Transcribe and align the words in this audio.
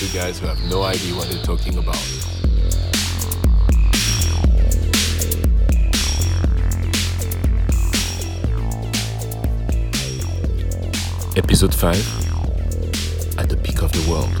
two 0.00 0.18
guys 0.18 0.38
who 0.38 0.46
have 0.46 0.58
no 0.70 0.82
idea 0.82 1.14
what 1.14 1.28
they're 1.28 1.44
talking 1.44 1.76
about. 1.76 1.94
Episode 11.36 11.74
5 11.74 13.38
At 13.38 13.50
the 13.50 13.58
Peak 13.62 13.82
of 13.82 13.92
the 13.92 14.10
World. 14.10 14.39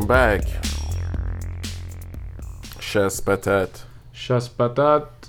Welcome 0.00 0.40
back. 0.40 0.62
Chasse 2.78 3.20
patate. 3.20 3.82
Chasse 4.14 4.48
patate. 4.48 5.28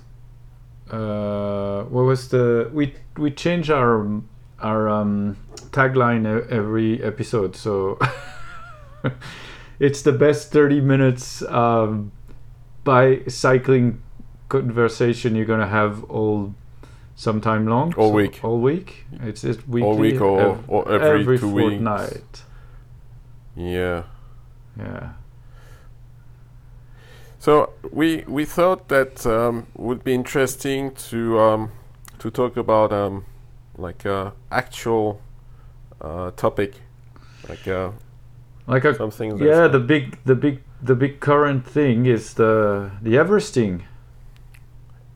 Uh, 0.89 1.83
what 1.89 2.03
was 2.03 2.29
the 2.29 2.69
we 2.73 2.93
we 3.17 3.31
change 3.31 3.69
our 3.69 4.07
our 4.61 4.87
um, 4.87 5.35
tagline 5.71 6.25
every 6.49 7.03
episode, 7.03 7.57
so 7.57 7.99
it's 9.79 10.03
the 10.03 10.13
best 10.13 10.53
thirty 10.53 10.79
minutes 10.79 11.41
um, 11.49 12.13
by 12.85 13.23
cycling 13.27 14.01
conversation 14.47 15.35
you're 15.35 15.45
gonna 15.45 15.67
have 15.67 16.05
all 16.05 16.53
sometime 17.15 17.67
long. 17.67 17.93
All 17.95 18.09
so- 18.11 18.15
week. 18.15 18.39
All 18.41 18.61
week. 18.61 19.05
It's 19.21 19.43
it 19.43 19.67
weekly. 19.67 19.89
All 19.89 19.97
week 19.97 20.21
or, 20.21 20.39
ev- 20.39 20.69
or 20.69 20.91
every, 20.93 21.37
two 21.37 21.51
fortnight. 21.51 22.13
weeks. 22.13 22.43
Yeah. 23.57 24.03
Yeah. 24.77 25.13
So 27.39 27.73
we 27.91 28.23
we 28.27 28.45
thought 28.45 28.87
that 28.89 29.25
um, 29.25 29.65
would 29.75 30.03
be 30.03 30.13
interesting 30.13 30.91
to 31.09 31.39
um, 31.39 31.71
to 32.19 32.29
talk 32.29 32.55
about 32.57 32.93
um, 32.93 33.25
like 33.77 34.05
a 34.05 34.33
actual 34.51 35.21
uh, 35.99 36.31
topic, 36.31 36.75
like 37.49 37.67
uh, 37.67 37.91
Like 38.67 38.85
a 38.85 38.93
something. 38.95 39.37
That's 39.37 39.41
yeah 39.41 39.67
the 39.67 39.79
big 39.79 40.19
the 40.25 40.35
big 40.35 40.61
the 40.83 40.95
big 40.95 41.19
current 41.19 41.65
thing 41.67 42.05
is 42.05 42.35
the 42.35 42.91
the 43.01 43.15
Everesting. 43.17 43.83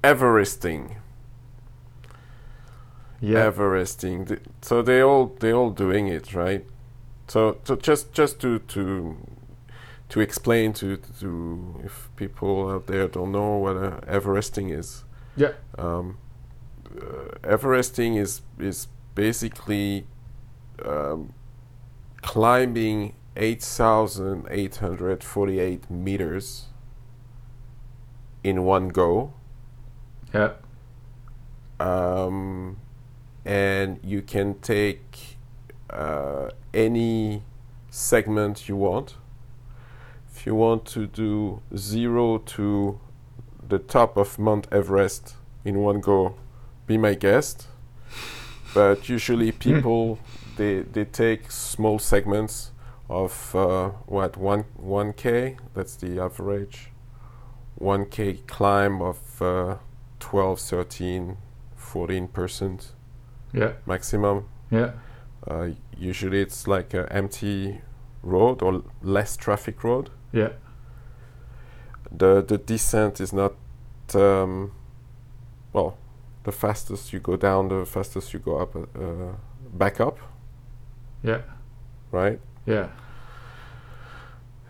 Everesting. 0.03 0.95
Yeah. 3.21 3.45
Everesting. 3.51 4.39
So 4.61 4.81
they 4.81 5.01
all 5.01 5.35
they 5.39 5.51
all 5.53 5.69
doing 5.69 6.07
it, 6.07 6.33
right? 6.33 6.65
So 7.27 7.57
so 7.63 7.75
just 7.75 8.13
just 8.13 8.39
to 8.41 8.59
to 8.59 9.15
to 10.09 10.19
explain 10.19 10.73
to 10.73 10.97
to 11.19 11.81
if 11.83 12.09
people 12.15 12.69
out 12.69 12.87
there 12.87 13.07
don't 13.07 13.31
know 13.31 13.57
what 13.57 13.77
uh, 13.77 13.99
Everesting 14.07 14.69
is. 14.71 15.03
Yeah. 15.35 15.53
Um, 15.77 16.17
uh, 16.95 17.37
Everesting 17.43 18.15
is 18.15 18.41
is 18.59 18.87
basically 19.15 20.05
um, 20.85 21.33
climbing 22.21 23.13
eight 23.35 23.61
thousand 23.63 24.47
eight 24.49 24.77
hundred 24.77 25.23
forty 25.23 25.59
eight 25.59 25.89
meters 25.89 26.65
in 28.43 28.63
one 28.63 28.89
go. 28.89 29.33
Yeah. 30.33 30.53
um, 31.79 32.77
and 33.45 33.99
you 34.03 34.21
can 34.21 34.59
take 34.59 35.37
uh, 35.89 36.49
any 36.73 37.43
segment 37.89 38.67
you 38.67 38.75
want. 38.75 39.15
If 40.45 40.49
you 40.49 40.55
want 40.57 40.85
to 40.93 41.07
do 41.07 41.63
zero 41.75 42.37
to 42.37 42.99
the 43.67 43.79
top 43.79 44.15
of 44.15 44.37
Mount 44.37 44.67
Everest 44.71 45.33
in 45.63 45.79
one 45.79 45.99
go, 46.01 46.35
be 46.85 46.99
my 46.99 47.15
guest. 47.15 47.65
But 48.75 49.09
usually 49.09 49.51
people 49.51 50.19
they 50.55 50.81
they 50.83 51.05
take 51.05 51.49
small 51.49 51.97
segments 51.97 52.71
of 53.09 53.55
uh, 53.55 53.89
what 54.05 54.37
one 54.37 54.65
one 54.75 55.13
k. 55.13 55.57
That's 55.73 55.95
the 55.95 56.19
average. 56.19 56.91
One 57.79 58.05
k 58.05 58.33
climb 58.45 59.01
of 59.01 59.41
uh, 59.41 59.77
12, 60.19 60.59
13, 60.59 61.37
14 61.75 62.27
percent 62.27 62.93
Yeah. 63.51 63.71
maximum. 63.87 64.45
Yeah. 64.69 64.91
Uh, 65.47 65.69
usually 65.97 66.39
it's 66.41 66.67
like 66.67 66.93
an 66.93 67.07
empty 67.09 67.81
road 68.21 68.61
or 68.61 68.83
less 69.01 69.35
traffic 69.37 69.83
road. 69.83 70.11
Yeah. 70.35 70.49
The 72.17 72.43
the 72.43 72.57
descent 72.57 73.19
is 73.19 73.31
not 73.33 73.53
um, 74.13 74.71
well. 75.73 75.97
The 76.43 76.51
fastest 76.51 77.11
you 77.13 77.19
go 77.19 77.37
down, 77.37 77.69
the 77.69 77.85
fastest 77.85 78.33
you 78.33 78.39
go 78.39 78.57
up. 78.57 78.75
Uh, 78.75 79.33
back 79.73 79.99
up, 79.99 80.17
Yeah. 81.23 81.41
right? 82.11 82.39
Yeah. 82.67 82.89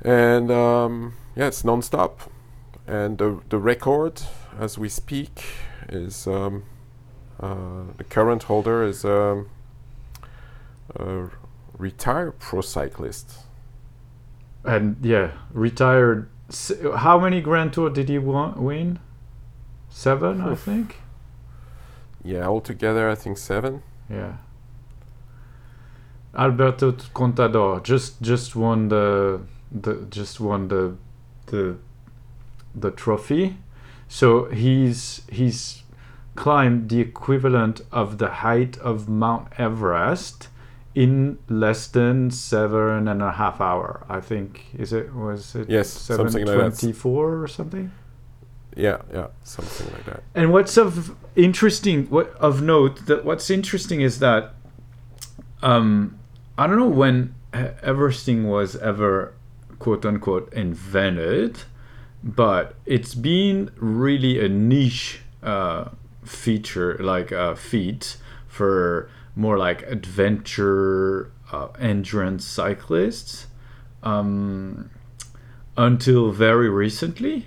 And 0.02 0.52
um, 0.52 1.14
yeah, 1.36 1.48
it's 1.48 1.64
non-stop. 1.64 2.32
And 2.88 3.18
the 3.18 3.42
the 3.50 3.58
record, 3.58 4.22
as 4.60 4.78
we 4.78 4.90
speak, 4.90 5.44
is 5.90 6.28
um, 6.28 6.64
uh, 7.40 7.92
the 7.98 8.04
current 8.04 8.44
holder 8.44 8.84
is 8.84 9.04
um, 9.04 9.50
a 10.96 11.30
retired 11.78 12.40
pro 12.40 12.62
cyclist. 12.62 13.45
And 14.66 14.98
yeah, 15.02 15.32
retired. 15.52 16.30
How 16.98 17.20
many 17.20 17.42
Grand 17.42 17.74
Tour 17.74 17.90
did 17.90 18.10
he 18.10 18.18
wa- 18.18 18.54
win? 18.56 19.00
Seven, 19.90 20.42
I 20.42 20.56
think. 20.56 20.98
Yeah, 22.24 22.46
altogether 22.48 23.10
I 23.10 23.16
think 23.16 23.38
seven. 23.38 23.84
Yeah. 24.10 24.38
Alberto 26.38 26.92
Contador 26.92 27.82
just 27.84 28.22
just 28.22 28.56
won 28.56 28.90
the 28.90 29.42
the 29.72 30.06
just 30.10 30.40
won 30.40 30.68
the 30.68 30.96
the 31.48 31.78
the 32.74 32.92
trophy. 32.92 33.58
So 34.08 34.46
he's 34.46 35.22
he's 35.30 35.84
climbed 36.36 36.90
the 36.90 37.00
equivalent 37.00 37.82
of 37.92 38.18
the 38.18 38.30
height 38.44 38.78
of 38.80 39.08
Mount 39.08 39.48
Everest 39.58 40.50
in 40.96 41.38
less 41.50 41.88
than 41.88 42.32
seven 42.32 43.08
and 43.08 43.22
a 43.22 43.34
half 43.34 43.60
hour. 43.62 44.06
I 44.10 44.22
think 44.22 44.66
is 44.78 44.94
it 44.94 45.14
was 45.14 45.54
it 45.56 45.70
Yes, 45.70 46.10
like 46.10 46.32
that. 46.32 46.56
twenty 46.56 46.94
four 46.94 47.44
or 47.44 47.48
something. 47.48 47.92
Yeah, 48.78 49.02
yeah, 49.14 49.28
something 49.44 49.88
like 49.94 50.06
that. 50.06 50.24
And 50.34 50.52
what's 50.52 50.78
of 50.78 51.16
interesting, 51.36 52.08
what 52.10 52.34
of 52.36 52.62
note, 52.62 53.06
that 53.06 53.24
what's 53.24 53.50
interesting 53.50 54.02
is 54.02 54.20
that, 54.20 54.54
um, 55.62 56.20
I 56.58 56.68
don't 56.68 56.80
know 56.80 56.88
when 56.88 57.36
Everesting 57.54 58.50
was 58.50 58.76
ever 58.78 59.34
quote 59.80 60.06
unquote 60.06 60.52
invented, 60.54 61.60
but 62.22 62.76
it's 62.86 63.16
been 63.16 63.72
really 63.78 64.44
a 64.44 64.50
niche 64.50 65.22
uh, 65.42 65.90
feature, 66.26 66.98
like 67.00 67.32
a 67.32 67.56
feat 67.56 68.18
for 68.48 69.10
more 69.36 69.58
like 69.58 69.84
adventure 69.84 71.32
uh, 71.52 71.68
endurance 71.80 72.46
cyclists 72.46 73.48
um, 74.04 74.90
until 75.78 76.32
very 76.32 76.70
recently 76.70 77.46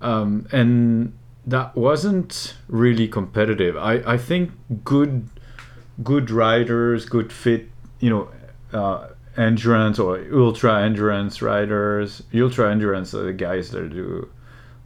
um, 0.00 0.46
and 0.52 1.12
that 1.46 1.74
wasn't 1.76 2.54
really 2.68 3.08
competitive. 3.08 3.76
I, 3.76 3.94
I 4.06 4.18
think 4.18 4.52
good 4.84 5.28
good 6.02 6.30
riders, 6.30 7.04
good 7.04 7.30
fit, 7.32 7.68
you 7.98 8.08
know, 8.08 8.30
uh, 8.72 9.08
endurance 9.36 9.98
or 9.98 10.24
ultra 10.32 10.82
endurance 10.82 11.42
riders. 11.42 12.22
Ultra 12.34 12.70
endurance 12.70 13.14
are 13.14 13.24
the 13.24 13.32
guys 13.32 13.70
that 13.72 13.90
do 13.90 14.30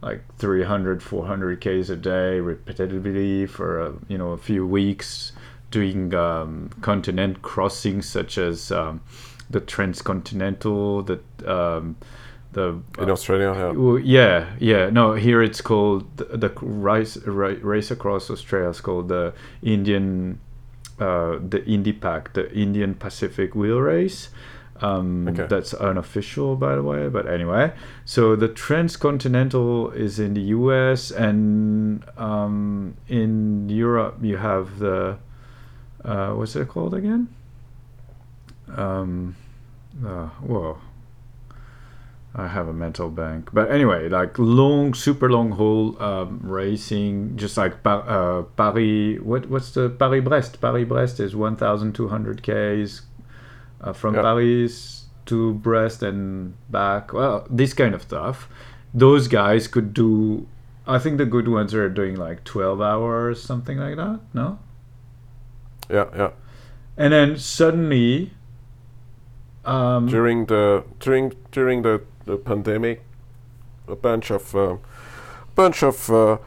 like 0.01 0.21
300, 0.37 1.01
400 1.01 1.61
k's 1.61 1.89
a 1.89 1.95
day 1.95 2.39
repetitively 2.41 3.49
for 3.49 3.97
you 4.07 4.17
know 4.17 4.31
a 4.31 4.37
few 4.37 4.67
weeks, 4.67 5.31
doing 5.71 6.13
um, 6.13 6.69
continent 6.81 7.41
crossings 7.41 8.07
such 8.07 8.37
as 8.37 8.71
um, 8.71 9.01
the 9.49 9.59
transcontinental, 9.59 11.03
the 11.03 11.19
um, 11.45 11.97
the 12.55 12.79
In 12.99 13.11
Australia, 13.11 13.53
yeah. 13.53 13.99
yeah, 14.01 14.55
yeah. 14.59 14.89
No, 14.89 15.13
here 15.13 15.43
it's 15.43 15.61
called 15.61 16.17
the, 16.17 16.25
the 16.37 16.49
race 16.61 17.17
race 17.27 17.91
across 17.91 18.29
Australia 18.29 18.69
is 18.69 18.81
called 18.81 19.09
the 19.09 19.33
Indian, 19.61 20.39
uh, 20.99 21.37
the 21.39 21.63
Indy 21.65 21.91
Pac, 21.91 22.33
the 22.33 22.51
Indian 22.53 22.95
Pacific 22.95 23.55
Wheel 23.55 23.79
Race. 23.79 24.29
Um, 24.81 25.27
Okay. 25.27 25.47
That's 25.47 25.73
unofficial, 25.73 26.55
by 26.55 26.75
the 26.75 26.83
way. 26.83 27.07
But 27.07 27.27
anyway, 27.27 27.73
so 28.03 28.35
the 28.35 28.49
transcontinental 28.49 29.91
is 29.91 30.19
in 30.19 30.33
the 30.33 30.41
U.S. 30.41 31.11
and 31.11 32.03
um, 32.17 32.95
in 33.07 33.69
Europe 33.69 34.17
you 34.21 34.37
have 34.37 34.79
the 34.79 35.17
uh, 36.05 36.31
what's 36.33 36.55
it 36.55 36.67
called 36.67 36.93
again? 36.93 37.27
Um, 38.75 39.35
Uh, 40.05 40.27
whoa. 40.43 40.77
I 42.37 42.47
have 42.49 42.67
a 42.67 42.73
mental 42.73 43.09
bank, 43.09 43.49
but 43.53 43.71
anyway, 43.71 44.09
like 44.09 44.37
long, 44.37 44.93
super 44.93 45.31
long 45.31 45.51
haul 45.51 45.95
um, 46.03 46.41
racing, 46.43 47.37
just 47.37 47.55
like 47.55 47.81
pa- 47.81 48.03
uh, 48.03 48.41
Paris. 48.57 49.21
What 49.23 49.47
what's 49.49 49.71
the 49.71 49.87
Paris 49.89 50.21
Brest? 50.21 50.59
Paris 50.59 50.85
Brest 50.85 51.21
is 51.21 51.33
one 51.33 51.55
thousand 51.55 51.93
two 51.95 52.09
hundred 52.09 52.43
k's 52.43 53.03
uh, 53.79 53.93
from 53.93 54.15
Yeah. 54.15 54.23
Paris 54.23 55.05
to 55.27 55.53
Brest 55.53 56.03
and 56.03 56.55
back. 56.69 57.13
Well, 57.13 57.47
this 57.49 57.73
kind 57.73 57.95
of 57.95 58.01
stuff. 58.01 58.49
Those 58.93 59.29
guys 59.29 59.69
could 59.69 59.93
do. 59.93 60.45
I 60.85 60.99
think 60.99 61.17
the 61.17 61.25
good 61.25 61.47
ones 61.47 61.73
are 61.73 61.87
doing 61.87 62.17
like 62.17 62.43
twelve 62.43 62.81
hours, 62.81 63.41
something 63.41 63.77
like 63.77 63.95
that. 63.95 64.19
No, 64.33 64.59
Yeah, 65.89 66.05
yeah. 66.15 66.31
and 66.97 67.13
then 67.13 67.37
suddenly. 67.37 68.31
Um, 69.65 70.05
During 70.07 70.45
the 70.45 70.83
during 70.99 71.33
during 71.51 71.81
the, 71.81 72.01
the 72.25 72.37
pandemic, 72.37 73.01
a 73.87 73.95
bunch 73.95 74.29
of 74.29 74.55
uh, 74.55 74.77
bunch 75.55 75.81
of 75.81 76.07
uh, 76.11 76.37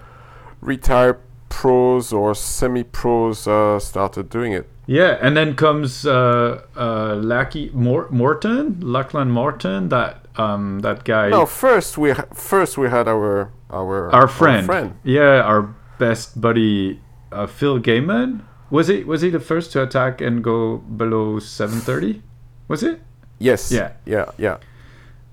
retired 0.60 1.18
pros 1.48 2.12
or 2.12 2.34
semi 2.36 2.84
pros 2.84 3.48
uh, 3.48 3.80
started 3.80 4.28
doing 4.30 4.52
it. 4.52 4.68
Yeah, 4.86 5.18
and 5.20 5.36
then 5.36 5.54
comes 5.56 6.06
uh, 6.06 6.62
uh, 6.76 7.16
Lachy 7.16 7.70
Mor- 7.74 8.08
Morton, 8.10 8.78
Lachlan 8.80 9.30
Morton, 9.32 9.88
that 9.88 10.24
um, 10.36 10.78
that 10.80 11.02
guy, 11.04 11.28
No, 11.30 11.44
first 11.44 11.98
we 11.98 12.12
ha- 12.12 12.26
first 12.32 12.78
we 12.78 12.88
had 12.88 13.08
our 13.08 13.50
our 13.68 14.12
our 14.14 14.28
friend. 14.28 14.64
friend. 14.64 14.94
Yeah, 15.02 15.42
our 15.42 15.74
best 15.98 16.40
buddy, 16.40 17.00
uh, 17.32 17.48
Phil 17.48 17.80
Gaimon. 17.80 18.42
Was 18.70 18.88
he 18.88 19.04
was 19.04 19.22
he 19.22 19.30
the 19.30 19.40
first 19.40 19.72
to 19.72 19.82
attack 19.82 20.20
and 20.20 20.42
go 20.44 20.78
below 20.78 21.38
seven 21.38 21.80
thirty? 21.80 22.22
Was 22.68 22.82
it? 22.82 23.00
Yes. 23.38 23.72
Yeah. 23.72 23.92
Yeah. 24.04 24.26
Yeah. 24.36 24.58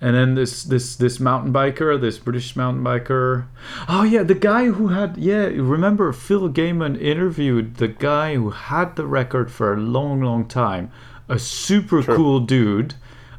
And 0.02 0.16
then 0.16 0.36
this 0.36 0.64
this 0.64 0.96
this 0.96 1.20
mountain 1.20 1.52
biker, 1.52 2.00
this 2.00 2.18
British 2.20 2.56
mountain 2.56 2.84
biker. 2.84 3.46
Oh 3.90 4.04
yeah, 4.04 4.24
the 4.24 4.36
guy 4.36 4.66
who 4.66 4.90
had 4.90 5.18
yeah, 5.18 5.46
remember 5.48 6.12
Phil 6.14 6.50
Gaimon 6.50 7.02
interviewed 7.02 7.78
the 7.78 7.88
guy 7.88 8.36
who 8.36 8.52
had 8.52 8.96
the 8.96 9.06
record 9.06 9.52
for 9.52 9.74
a 9.74 9.78
long, 9.78 10.22
long 10.22 10.48
time. 10.48 10.92
A 11.28 11.40
super 11.40 12.04
Sure. 12.04 12.16
cool 12.16 12.40
dude. 12.40 12.94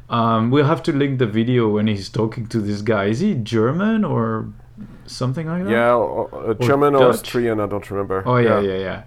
Um, 0.09 0.51
we'll 0.51 0.65
have 0.65 0.83
to 0.83 0.91
link 0.93 1.19
the 1.19 1.25
video 1.27 1.69
when 1.69 1.87
he's 1.87 2.09
talking 2.09 2.47
to 2.47 2.59
this 2.59 2.81
guy. 2.81 3.05
Is 3.05 3.19
he 3.19 3.33
German 3.35 4.03
or 4.03 4.49
something 5.05 5.47
like 5.47 5.63
that? 5.65 5.71
Yeah, 5.71 5.93
or, 5.95 6.27
or 6.29 6.53
German 6.55 6.95
or 6.95 6.99
Dutch. 6.99 7.15
Austrian, 7.23 7.59
I 7.59 7.65
don't 7.67 7.89
remember. 7.89 8.23
Oh 8.25 8.37
yeah, 8.37 8.59
yeah, 8.59 8.77
yeah. 8.77 9.03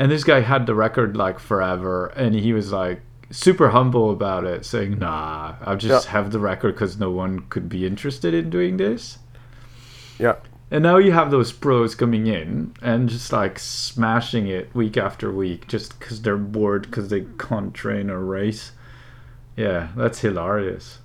And 0.00 0.10
this 0.10 0.24
guy 0.24 0.40
had 0.40 0.64
the 0.64 0.74
record 0.74 1.14
like 1.14 1.38
forever, 1.38 2.06
and 2.16 2.34
he 2.34 2.54
was 2.54 2.72
like 2.72 3.02
super 3.30 3.68
humble 3.68 4.10
about 4.10 4.44
it, 4.44 4.64
saying, 4.64 4.98
"Nah, 4.98 5.56
I 5.64 5.74
just 5.74 6.06
Yeah. 6.06 6.12
have 6.12 6.30
the 6.32 6.38
record 6.38 6.74
because 6.74 6.98
no 6.98 7.10
one 7.10 7.40
could 7.50 7.68
be 7.68 7.86
interested 7.86 8.32
in 8.32 8.48
doing 8.48 8.78
this." 8.78 9.18
Yeah. 10.18 10.36
And 10.70 10.82
now 10.82 10.96
you 10.96 11.12
have 11.12 11.30
those 11.30 11.52
pros 11.52 11.94
coming 11.94 12.26
in 12.26 12.72
and 12.80 13.10
just 13.10 13.30
like 13.30 13.58
smashing 13.58 14.46
it 14.46 14.70
week 14.74 14.96
after 14.96 15.30
week, 15.30 15.68
just 15.68 15.98
because 15.98 16.22
they're 16.22 16.36
bored 16.38 16.82
because 16.82 17.10
they 17.10 17.26
can't 17.38 17.74
train 17.74 18.08
or 18.08 18.20
race. 18.20 18.72
Yeah, 19.54 19.88
that's 19.96 20.20
hilarious. 20.20 21.00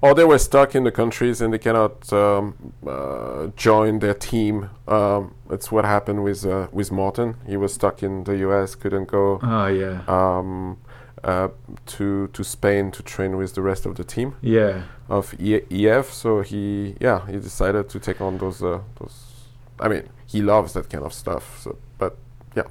Or 0.00 0.14
they 0.14 0.24
were 0.24 0.38
stuck 0.38 0.74
in 0.74 0.84
the 0.84 0.90
countries 0.92 1.40
and 1.40 1.52
they 1.52 1.58
cannot 1.58 2.12
um, 2.12 2.72
uh, 2.86 3.48
join 3.56 3.98
their 4.00 4.14
team. 4.14 4.70
Um, 4.88 5.34
that's 5.48 5.70
what 5.72 5.84
happened 5.84 6.22
with 6.24 6.44
uh, 6.44 6.68
with 6.72 6.90
Morton. 6.92 7.36
He 7.46 7.56
was 7.56 7.72
stuck 7.74 8.02
in 8.02 8.24
the 8.24 8.36
US, 8.48 8.74
couldn't 8.74 9.08
go 9.08 9.38
Oh 9.42 9.66
yeah, 9.66 10.02
um, 10.08 10.78
uh, 11.24 11.48
to 11.86 12.28
to 12.28 12.44
Spain 12.44 12.90
to 12.92 13.02
train 13.02 13.36
with 13.36 13.54
the 13.54 13.62
rest 13.62 13.86
of 13.86 13.94
the 13.94 14.04
team 14.04 14.34
yeah. 14.42 14.82
of 15.08 15.34
e- 15.40 15.62
EF. 15.70 16.12
So 16.12 16.42
he 16.42 16.96
yeah 17.00 17.26
he 17.26 17.32
decided 17.38 17.88
to 17.88 17.98
take 17.98 18.20
on 18.20 18.38
those 18.38 18.62
uh, 18.62 18.80
those. 19.00 19.32
I 19.80 19.88
mean 19.88 20.08
he 20.26 20.42
loves 20.42 20.72
that 20.74 20.88
kind 20.90 21.04
of 21.04 21.12
stuff. 21.12 21.58
So 21.62 21.78
but 21.98 22.16
yeah. 22.54 22.64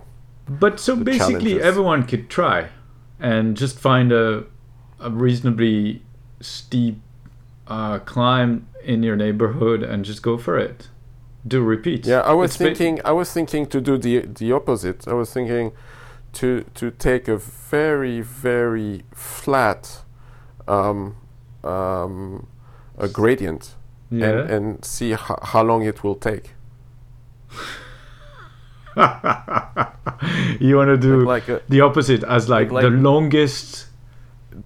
But 0.47 0.79
so 0.79 0.95
The 0.95 1.05
basically, 1.05 1.51
challenges. 1.53 1.61
everyone 1.63 2.03
could 2.03 2.29
try 2.29 2.67
and 3.19 3.57
just 3.57 3.79
find 3.79 4.11
a, 4.11 4.43
a 4.99 5.09
reasonably 5.09 6.01
steep 6.41 6.99
uh, 7.67 7.99
climb 7.99 8.67
in 8.83 9.03
your 9.03 9.15
neighborhood 9.15 9.83
and 9.83 10.05
just 10.05 10.21
go 10.21 10.37
for 10.37 10.57
it. 10.57 10.89
Do 11.47 11.61
repeat. 11.61 12.05
Yeah, 12.05 12.21
I 12.21 12.33
was 12.33 12.51
It's 12.51 12.57
thinking. 12.57 12.99
I 13.05 13.11
was 13.11 13.31
thinking 13.31 13.67
to 13.67 13.79
do 13.81 13.97
the 13.97 14.21
the 14.21 14.51
opposite. 14.51 15.07
I 15.07 15.13
was 15.13 15.31
thinking 15.31 15.71
to 16.33 16.65
to 16.73 16.91
take 16.91 17.27
a 17.27 17.37
very 17.37 18.21
very 18.21 19.03
flat 19.13 20.01
um, 20.67 21.17
um, 21.63 22.47
a 22.97 23.07
gradient 23.07 23.75
yeah. 24.09 24.25
and 24.27 24.49
and 24.49 24.85
see 24.85 25.11
ho- 25.13 25.39
how 25.41 25.63
long 25.63 25.83
it 25.83 26.03
will 26.03 26.15
take. 26.15 26.53
you 30.59 30.77
want 30.77 30.88
to 30.89 30.97
do 30.97 31.21
Like 31.25 31.49
a, 31.49 31.61
the 31.69 31.81
opposite 31.81 32.23
as 32.23 32.47
like, 32.49 32.71
like- 32.71 32.83
the 32.83 32.89
longest. 32.89 33.88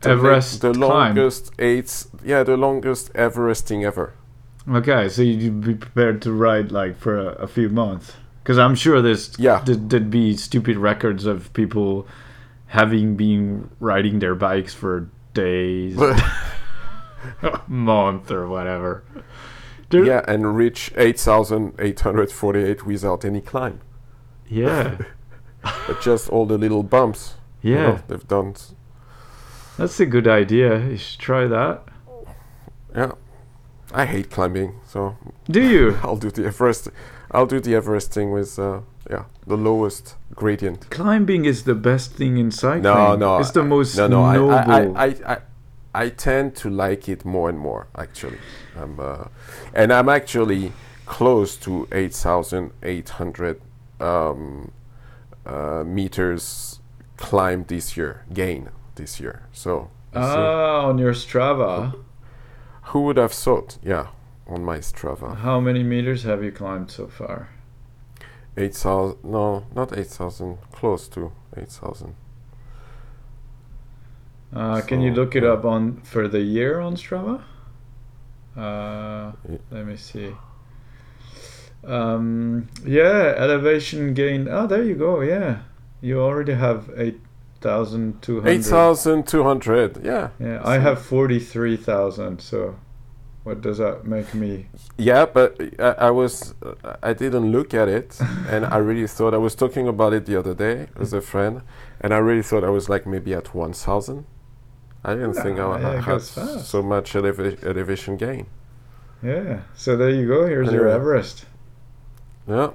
Everest 0.06 0.62
the 0.62 0.74
climb. 0.74 1.16
longest 1.16 1.52
eight. 1.60 2.06
Yeah, 2.24 2.44
the 2.44 2.56
longest 2.58 3.12
Everesting 3.14 3.84
ever. 3.86 4.14
Okay, 4.70 5.10
so 5.10 5.22
you'd 5.22 5.62
be 5.62 5.74
prepared 5.74 6.22
to 6.24 6.32
ride 6.32 6.72
like 6.72 6.98
for 6.98 7.18
a, 7.18 7.26
a 7.44 7.48
few 7.48 7.70
months. 7.70 8.14
Because 8.44 8.58
I'm 8.58 8.76
sure 8.76 9.02
there's 9.02 9.38
Yeah. 9.40 9.62
there'd, 9.66 9.90
there'd 9.90 10.10
be 10.12 10.36
stupid 10.38 10.78
records 10.78 11.26
of 11.26 11.52
people 11.54 12.08
having 12.68 13.16
been 13.16 13.70
riding 13.80 14.20
their 14.20 14.36
bikes 14.36 14.74
for 14.74 15.10
days, 15.34 15.98
month, 17.68 18.32
or 18.32 18.48
whatever. 18.48 19.04
Yeah, 19.92 20.24
and 20.28 20.56
reach 20.56 20.92
eight 20.98 21.20
thousand 21.20 21.74
eight 21.80 22.00
hundred 22.02 22.32
forty-eight 22.32 22.86
without 22.86 23.26
any 23.26 23.42
climb, 23.42 23.82
yeah, 24.48 24.98
but 25.64 26.00
just 26.02 26.30
all 26.30 26.46
the 26.46 26.58
little 26.60 26.84
bumps. 26.84 27.36
you 27.64 27.74
yeah. 27.74 27.82
know, 27.88 28.00
they've 28.08 28.28
done. 28.28 28.54
That's 29.80 29.98
a 30.02 30.06
good 30.06 30.28
idea. 30.28 30.78
You 30.90 30.98
should 30.98 31.22
try 31.22 31.48
that. 31.48 31.84
Yeah, 32.94 33.14
I 33.94 34.06
hate 34.06 34.30
climbing, 34.30 34.74
so 34.86 35.16
Do 35.50 35.62
you? 35.62 35.98
I'll 36.04 36.18
do 36.18 36.30
the 36.30 36.48
Everest. 36.48 36.90
I'll 37.32 37.46
do 37.46 37.62
the 37.62 37.76
Everesting 37.76 38.34
with 38.34 38.60
uh, 38.60 38.82
yeah 39.10 39.24
the 39.48 39.56
lowest 39.56 40.16
gradient. 40.36 40.90
Climbing 40.90 41.46
is 41.46 41.64
the 41.64 41.76
best 41.76 42.12
thing 42.12 42.38
in 42.38 42.52
cycling. 42.52 42.84
No, 42.84 43.16
no, 43.16 43.38
it's 43.38 43.52
the 43.52 43.64
most 43.64 43.96
No, 43.96 44.08
no, 44.10 44.24
I, 44.26 44.34
noble. 44.36 44.52
I, 44.52 44.64
I, 44.66 45.06
I, 45.06 45.34
I, 45.34 45.38
I 45.94 46.10
tend 46.10 46.56
to 46.58 46.70
like 46.70 47.08
it 47.08 47.24
more 47.24 47.48
and 47.48 47.58
more. 47.58 47.88
Actually, 47.96 48.40
I'm, 48.76 49.00
uh, 49.00 49.30
and 49.74 49.94
I'm 49.94 50.10
actually 50.10 50.74
close 51.06 51.56
to 51.56 51.88
eight 51.94 52.14
thousand 52.14 52.72
eight 52.84 53.10
hundred 53.12 53.62
um, 54.02 54.72
uh, 55.46 55.84
meters 55.86 56.82
climbed 57.16 57.70
this 57.70 57.96
year, 57.96 58.26
gain 58.34 58.70
this 59.00 59.20
year. 59.20 59.38
So, 59.54 59.90
ah, 60.14 60.88
on 60.90 60.98
your 61.00 61.14
Strava, 61.14 61.94
who 62.92 63.02
would 63.06 63.18
have 63.18 63.32
thought? 63.32 63.78
Yeah, 63.84 64.08
on 64.48 64.64
my 64.64 64.80
Strava. 64.80 65.36
how 65.38 65.60
many 65.60 65.84
meters 65.84 66.24
have 66.24 66.44
you 66.44 66.52
climbed 66.52 66.92
so 66.92 67.08
far? 67.08 67.48
8,000, 68.58 69.24
no, 69.24 69.66
not 69.76 69.98
8,000, 69.98 70.58
close 70.72 71.08
to 71.10 71.32
8,000. 71.56 72.16
Uh, 74.54 74.82
can 74.82 75.02
you 75.02 75.12
look 75.14 75.36
it 75.36 75.44
up 75.44 75.64
on 75.64 76.02
for 76.02 76.28
the 76.28 76.42
year 76.42 76.80
on 76.80 76.96
Strava? 76.96 77.42
Uh, 78.58 79.32
Ye- 79.48 79.60
let 79.72 79.86
me 79.86 79.96
see. 79.96 80.36
Um, 81.86 82.68
yeah, 82.86 83.34
elevation 83.38 84.14
gain. 84.14 84.48
Oh, 84.50 84.68
there 84.68 84.84
you 84.84 84.96
go. 84.96 85.22
Yeah, 85.22 85.60
you 86.02 86.20
already 86.20 86.54
have 86.54 86.90
eight 86.98 87.22
thousand 87.62 88.22
two 88.22 88.42
hundred. 88.42 88.60
8,200, 88.60 90.06
yeah. 90.06 90.30
Yeah, 90.40 90.62
I 90.64 90.78
have 90.78 91.02
forty-three 91.02 91.78
thousand. 91.78 92.42
So, 92.42 92.76
what 93.44 93.62
does 93.62 93.78
that 93.78 94.06
make 94.06 94.34
me? 94.34 94.68
Yeah, 94.98 95.26
but 95.26 95.60
I, 95.80 96.08
I 96.08 96.12
was, 96.12 96.54
I 97.04 97.14
didn't 97.14 97.52
look 97.52 97.74
at 97.74 97.88
it, 97.88 98.20
and 98.50 98.66
I 98.66 98.78
really 98.78 99.08
thought, 99.08 99.34
I 99.34 99.38
was 99.38 99.56
talking 99.56 99.88
about 99.88 100.14
it 100.14 100.26
the 100.26 100.38
other 100.38 100.54
day 100.54 100.88
with 100.98 101.14
a 101.14 101.22
friend, 101.22 101.62
and 102.02 102.14
I 102.14 102.18
really 102.18 102.44
thought 102.44 102.64
I 102.64 102.70
was 102.70 102.90
like 102.90 103.06
maybe 103.06 103.34
at 103.34 103.54
1,000. 103.54 104.26
I 105.04 105.14
didn't 105.14 105.36
think 105.36 105.60
I, 105.60 105.64
I 105.64 105.94
yeah, 105.94 106.02
had 106.02 106.22
so 106.22 106.84
much 106.84 107.14
eleva- 107.14 107.64
elevation 107.64 108.18
gain. 108.18 108.48
Yeah. 109.24 109.62
So 109.76 109.96
there 109.96 110.10
you 110.10 110.28
go. 110.28 110.46
Here's 110.46 110.72
your 110.72 110.88
Everest. 110.90 111.46
Yeah. 112.48 112.72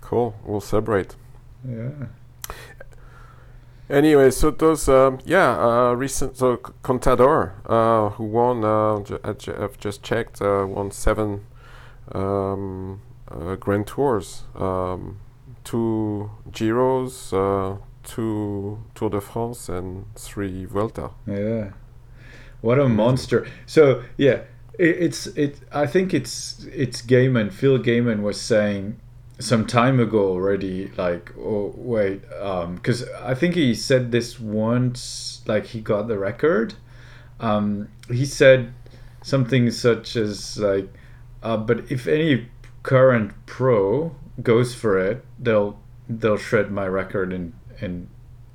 Cool, 0.00 0.34
we'll 0.44 0.60
celebrate. 0.60 1.16
Yeah. 1.66 2.06
Anyway, 3.90 4.30
so 4.30 4.50
those, 4.50 4.86
um, 4.88 5.18
yeah, 5.24 5.58
uh, 5.58 5.92
recent, 5.94 6.36
so 6.36 6.58
Contador, 6.58 7.52
uh, 7.66 8.10
who 8.10 8.24
won, 8.24 8.62
uh, 8.62 9.00
ju- 9.02 9.18
I've 9.24 9.78
just 9.78 10.02
checked, 10.02 10.42
uh, 10.42 10.66
won 10.68 10.90
seven 10.90 11.46
um, 12.14 13.00
uh, 13.30 13.54
Grand 13.54 13.86
Tours, 13.86 14.42
um, 14.54 15.18
two 15.64 16.30
Giros, 16.50 17.32
uh, 17.32 17.78
two 18.04 18.78
Tour 18.94 19.10
de 19.10 19.20
France 19.22 19.70
and 19.70 20.04
three 20.16 20.66
Vuelta. 20.66 21.10
Yeah. 21.26 21.70
What 22.60 22.78
a 22.78 22.88
monster. 22.88 23.46
So 23.66 24.02
yeah, 24.18 24.40
it, 24.78 24.96
it's 25.00 25.26
it. 25.28 25.60
I 25.72 25.86
think 25.86 26.12
it's 26.12 26.64
it's 26.74 27.00
Gaimon. 27.02 27.52
Phil 27.52 27.78
Gaimon 27.78 28.22
was 28.22 28.40
saying 28.40 28.98
some 29.38 29.66
time 29.66 30.00
ago 30.00 30.28
already. 30.28 30.90
Like, 30.96 31.32
oh 31.38 31.72
wait, 31.76 32.22
um 32.40 32.76
because 32.76 33.08
I 33.22 33.34
think 33.34 33.54
he 33.54 33.74
said 33.74 34.12
this 34.12 34.38
once. 34.40 35.42
Like 35.46 35.66
he 35.66 35.80
got 35.80 36.08
the 36.08 36.18
record. 36.18 36.74
Um, 37.40 37.88
he 38.08 38.26
said 38.26 38.72
something 39.22 39.70
such 39.70 40.16
as 40.16 40.58
like, 40.58 40.88
uh, 41.42 41.56
but 41.56 41.90
if 41.90 42.06
any 42.06 42.48
current 42.82 43.32
pro 43.46 44.14
goes 44.42 44.74
for 44.74 44.98
it, 44.98 45.24
they'll 45.38 45.78
they'll 46.08 46.36
shred 46.36 46.70
my 46.70 46.86
record 46.86 47.32
in 47.32 47.54
in 47.80 48.08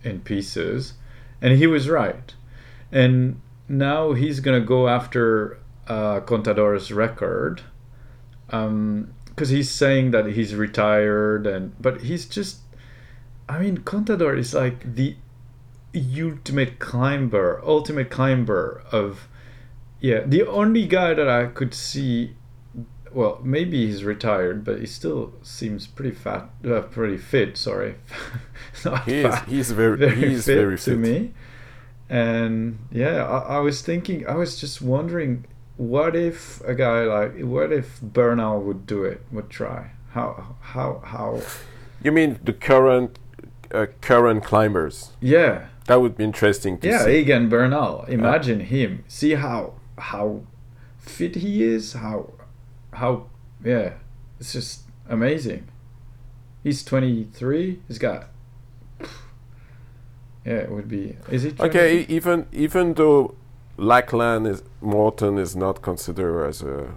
in 0.03 0.19
pieces, 0.21 0.93
and 1.41 1.57
he 1.57 1.67
was 1.67 1.89
right. 1.89 2.33
And 2.91 3.41
now 3.67 4.13
he's 4.13 4.39
gonna 4.39 4.61
go 4.61 4.87
after 4.87 5.59
uh, 5.87 6.19
Contador's 6.21 6.91
record, 6.91 7.61
because 9.33 9.49
he's 9.49 9.69
saying 9.69 10.11
that 10.11 10.27
he's 10.27 10.55
retired, 10.55 11.47
and 11.47 11.75
but 11.81 12.01
he's 12.01 12.25
just, 12.25 12.59
I 13.49 13.59
mean, 13.59 13.79
Contador 13.79 14.37
is 14.37 14.53
like 14.53 14.95
the 14.95 15.15
ultimate 15.95 16.79
climber, 16.79 17.61
ultimate 17.63 18.09
climber 18.09 18.83
of, 18.91 19.27
yeah, 19.99 20.21
the 20.25 20.45
only 20.47 20.85
guy 20.85 21.13
that 21.13 21.29
I 21.29 21.47
could 21.47 21.73
see. 21.73 22.35
Well, 23.11 23.39
maybe 23.43 23.85
he's 23.85 24.03
retired, 24.03 24.63
but 24.63 24.79
he 24.79 24.87
still 24.87 25.33
seems 25.43 25.85
pretty 25.85 26.15
fat, 26.15 26.49
uh, 26.65 26.81
pretty 26.81 27.17
fit. 27.17 27.57
Sorry, 27.57 27.95
he 29.05 29.23
fat, 29.23 29.47
is. 29.47 29.49
He's 29.49 29.71
very, 29.71 29.97
very 29.97 30.29
he's 30.29 30.45
fit 30.45 30.55
very 30.55 30.77
fit 30.77 30.91
to 30.91 30.97
me 30.97 31.33
and 32.09 32.77
yeah 32.91 33.23
I, 33.25 33.55
I, 33.55 33.59
was 33.59 33.81
thinking 33.81 34.27
i 34.27 34.35
was 34.35 34.59
just 34.59 34.81
wondering 34.81 35.45
what 35.77 36.15
if 36.15 36.62
a 36.62 36.75
guy 36.75 37.03
like 37.03 37.39
what 37.42 37.72
if 37.72 38.00
bernal 38.01 38.62
would 38.62 38.86
do 38.86 39.03
it 39.03 39.22
would 39.32 39.50
try 39.50 39.92
how 40.12 40.56
how 40.62 41.01
how 41.03 41.42
you 42.03 42.12
mean 42.12 42.39
the 42.44 42.53
current 42.53 43.18
uh, 43.74 43.88
current 44.01 44.44
climbers 44.44 45.12
yeah 45.20 45.68
that 45.88 46.00
would 46.00 46.15
be 46.15 46.24
interesting 46.24 46.77
to 46.77 46.88
yeah 46.88 47.03
see. 47.06 47.20
egan 47.20 47.50
bernal 47.50 48.03
imagine 48.03 48.60
yeah. 48.60 48.65
him 48.65 49.03
see 49.08 49.34
how 49.34 49.74
how 49.98 50.42
fit 51.00 51.36
he 51.36 51.63
is 51.63 51.94
how 51.94 52.32
how 52.94 53.25
yeah 53.63 53.94
it's 54.39 54.53
just 54.53 54.84
amazing 55.10 55.68
he's 56.63 56.84
23 56.84 57.82
he's 57.88 57.98
got 57.98 58.27
yeah, 60.46 60.56
it 60.56 60.72
would 60.72 60.89
be. 60.89 61.15
Is 61.32 61.46
it 61.46 61.60
okay? 61.60 62.06
Even 62.10 62.48
even 62.51 62.94
though 62.96 63.36
Lachlan 63.77 64.46
is 64.46 64.63
Morton 64.82 65.38
is 65.38 65.56
not 65.56 65.82
considered 65.82 66.46
as 66.46 66.62
a 66.62 66.96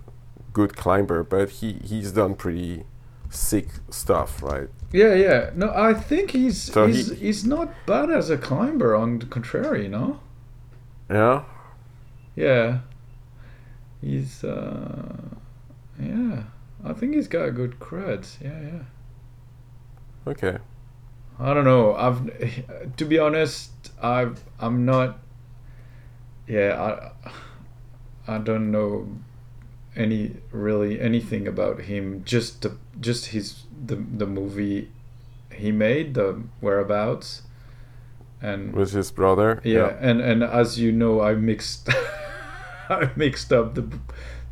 good 0.52 0.76
climber, 0.76 1.22
but 1.22 1.50
he 1.50 1.74
he's 1.84 2.12
done 2.12 2.34
pretty 2.34 2.84
sick 3.30 3.68
stuff, 3.90 4.42
right? 4.42 4.68
Yeah, 4.92 5.14
yeah. 5.14 5.50
No, 5.54 5.72
I 5.74 5.94
think 5.94 6.30
he's 6.30 6.60
so 6.60 6.86
he's 6.86 7.10
he, 7.10 7.26
he's 7.26 7.44
not 7.44 7.72
bad 7.86 8.10
as 8.10 8.30
a 8.30 8.38
climber. 8.38 8.94
On 8.94 9.18
the 9.18 9.26
contrary, 9.26 9.88
no. 9.88 10.20
Yeah. 11.10 11.44
Yeah. 12.34 12.80
He's 14.00 14.44
uh, 14.44 15.16
yeah. 16.00 16.44
I 16.84 16.92
think 16.92 17.14
he's 17.14 17.28
got 17.28 17.48
a 17.48 17.50
good 17.50 17.80
creds. 17.80 18.36
Yeah, 18.40 18.60
yeah. 18.60 18.82
Okay. 20.26 20.58
I 21.38 21.54
don't 21.54 21.64
know. 21.64 21.94
I've 21.96 22.96
to 22.96 23.04
be 23.04 23.18
honest, 23.18 23.70
I've 24.02 24.42
I'm 24.58 24.84
not. 24.84 25.18
Yeah, 26.46 27.12
I 28.26 28.34
I 28.34 28.38
don't 28.38 28.70
know 28.70 29.08
any 29.94 30.36
really 30.52 31.00
anything 31.00 31.48
about 31.48 31.82
him. 31.82 32.22
Just 32.24 32.62
the 32.62 32.76
just 33.00 33.26
his 33.26 33.64
the 33.86 33.96
the 33.96 34.26
movie 34.26 34.90
he 35.52 35.72
made 35.72 36.14
the 36.14 36.42
Thereabouts 36.60 37.42
and 38.40 38.72
with 38.74 38.92
his 38.92 39.10
brother. 39.10 39.60
Yeah, 39.64 39.78
yeah. 39.78 39.96
and 40.00 40.20
and 40.20 40.42
as 40.42 40.78
you 40.78 40.92
know, 40.92 41.20
I 41.20 41.34
mixed 41.34 41.88
I 42.88 43.10
mixed 43.16 43.52
up 43.52 43.74
the 43.74 43.98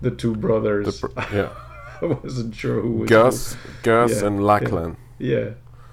the 0.01 0.11
two 0.11 0.35
brothers. 0.35 1.01
The 1.01 1.11
yeah. 1.33 1.51
I 2.03 2.07
wasn't 2.07 2.55
sure 2.55 2.81
who 2.81 2.91
was 2.91 3.09
Gus, 3.09 3.55
who. 3.55 3.59
Gus, 3.83 4.21
yeah, 4.21 4.27
and 4.27 4.45
Lachlan. 4.45 4.97
yeah. 5.19 5.51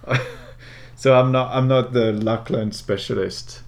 yeah. 0.08 0.18
So 1.02 1.16
I'm 1.20 1.32
not 1.32 1.50
I'm 1.56 1.68
not 1.68 1.94
the 1.94 2.14
Lachlan 2.14 2.74
specialist. 2.74 3.64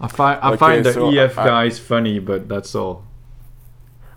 I 0.00 0.08
find 0.08 0.40
I 0.42 0.48
okay, 0.48 0.56
find 0.56 0.84
the 0.84 0.92
so 0.92 1.10
EF 1.10 1.38
I, 1.38 1.44
guys 1.44 1.78
funny, 1.78 2.18
but 2.18 2.48
that's 2.48 2.74
all. 2.74 3.04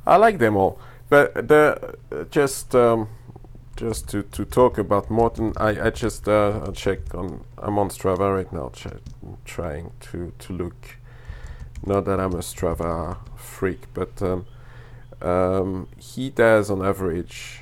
I 0.06 0.18
like 0.18 0.38
them 0.40 0.56
all, 0.56 0.80
but 1.10 1.34
the 1.48 1.96
just 2.32 2.74
um, 2.75 3.10
just 3.75 4.08
to, 4.10 4.24
to 4.24 4.46
talk 4.46 4.78
about 4.78 5.10
Morton, 5.10 5.54
I 5.58 5.88
I 5.88 5.90
just 5.90 6.28
uh, 6.28 6.72
check 6.74 7.13
on 7.13 7.44
I'm 7.58 7.78
on 7.78 7.90
Strava 7.90 8.34
right 8.36 8.52
now, 8.52 8.70
ch- 8.70 8.88
trying 9.46 9.92
to 10.12 10.34
to 10.40 10.54
look. 10.54 10.98
Not 11.86 12.06
that 12.06 12.20
I'm 12.20 12.34
a 12.34 12.38
Strava 12.38 13.18
freak, 13.36 13.88
but 13.94 14.22
um, 14.22 14.46
um, 15.22 15.90
he 15.98 16.30
does 16.30 16.70
on 16.72 16.82
average 16.86 17.62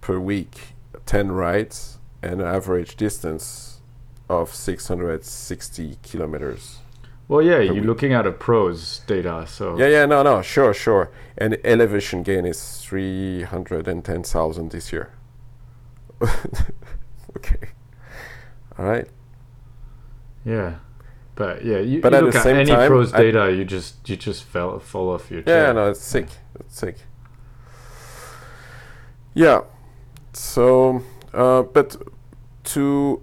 per 0.00 0.18
week 0.18 0.74
ten 1.04 1.32
rides 1.32 1.98
and 2.22 2.40
an 2.40 2.46
average 2.46 2.96
distance 2.96 3.80
of 4.28 4.54
660 4.54 5.98
kilometers. 6.02 6.78
Well, 7.28 7.42
yeah, 7.42 7.60
you're 7.60 7.84
looking 7.84 8.14
at 8.14 8.26
a 8.26 8.32
pros 8.32 9.00
data, 9.00 9.44
so. 9.46 9.78
Yeah, 9.78 9.88
yeah, 9.88 10.06
no, 10.06 10.22
no, 10.22 10.40
sure, 10.40 10.72
sure. 10.72 11.10
And 11.36 11.58
elevation 11.62 12.22
gain 12.22 12.46
is 12.46 12.80
310,000 12.80 14.70
this 14.70 14.90
year. 14.90 15.12
okay. 17.36 17.68
All 18.78 18.86
right. 18.86 19.06
Yeah. 20.44 20.76
But 21.34 21.64
yeah, 21.64 21.78
you, 21.78 22.00
but 22.00 22.12
you 22.14 22.20
look 22.20 22.34
at, 22.34 22.46
any 22.46 22.64
time, 22.64 22.88
pros 22.88 23.12
data, 23.12 23.40
I 23.40 23.48
you 23.50 23.64
just 23.64 24.08
you 24.08 24.16
just 24.16 24.42
fell 24.42 24.80
fall 24.80 25.10
off 25.10 25.30
your 25.30 25.42
chair. 25.42 25.66
Yeah, 25.66 25.72
no, 25.72 25.90
it's 25.90 26.00
sick. 26.00 26.26
It's 26.58 26.76
sick. 26.76 26.96
Yeah. 29.34 29.60
So, 30.32 31.04
uh, 31.32 31.62
but 31.62 31.96
to 32.64 33.22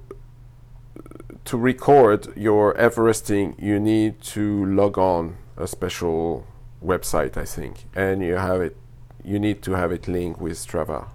to 1.45 1.57
record 1.57 2.35
your 2.35 2.73
Everesting, 2.73 3.55
you 3.57 3.79
need 3.79 4.21
to 4.21 4.65
log 4.65 4.97
on 4.97 5.37
a 5.57 5.67
special 5.67 6.45
website, 6.83 7.37
I 7.37 7.45
think, 7.45 7.85
and 7.95 8.21
you 8.21 8.35
have 8.35 8.61
it. 8.61 8.77
You 9.23 9.39
need 9.39 9.61
to 9.63 9.71
have 9.71 9.91
it 9.91 10.07
linked 10.07 10.39
with 10.39 10.53
Strava. 10.53 11.07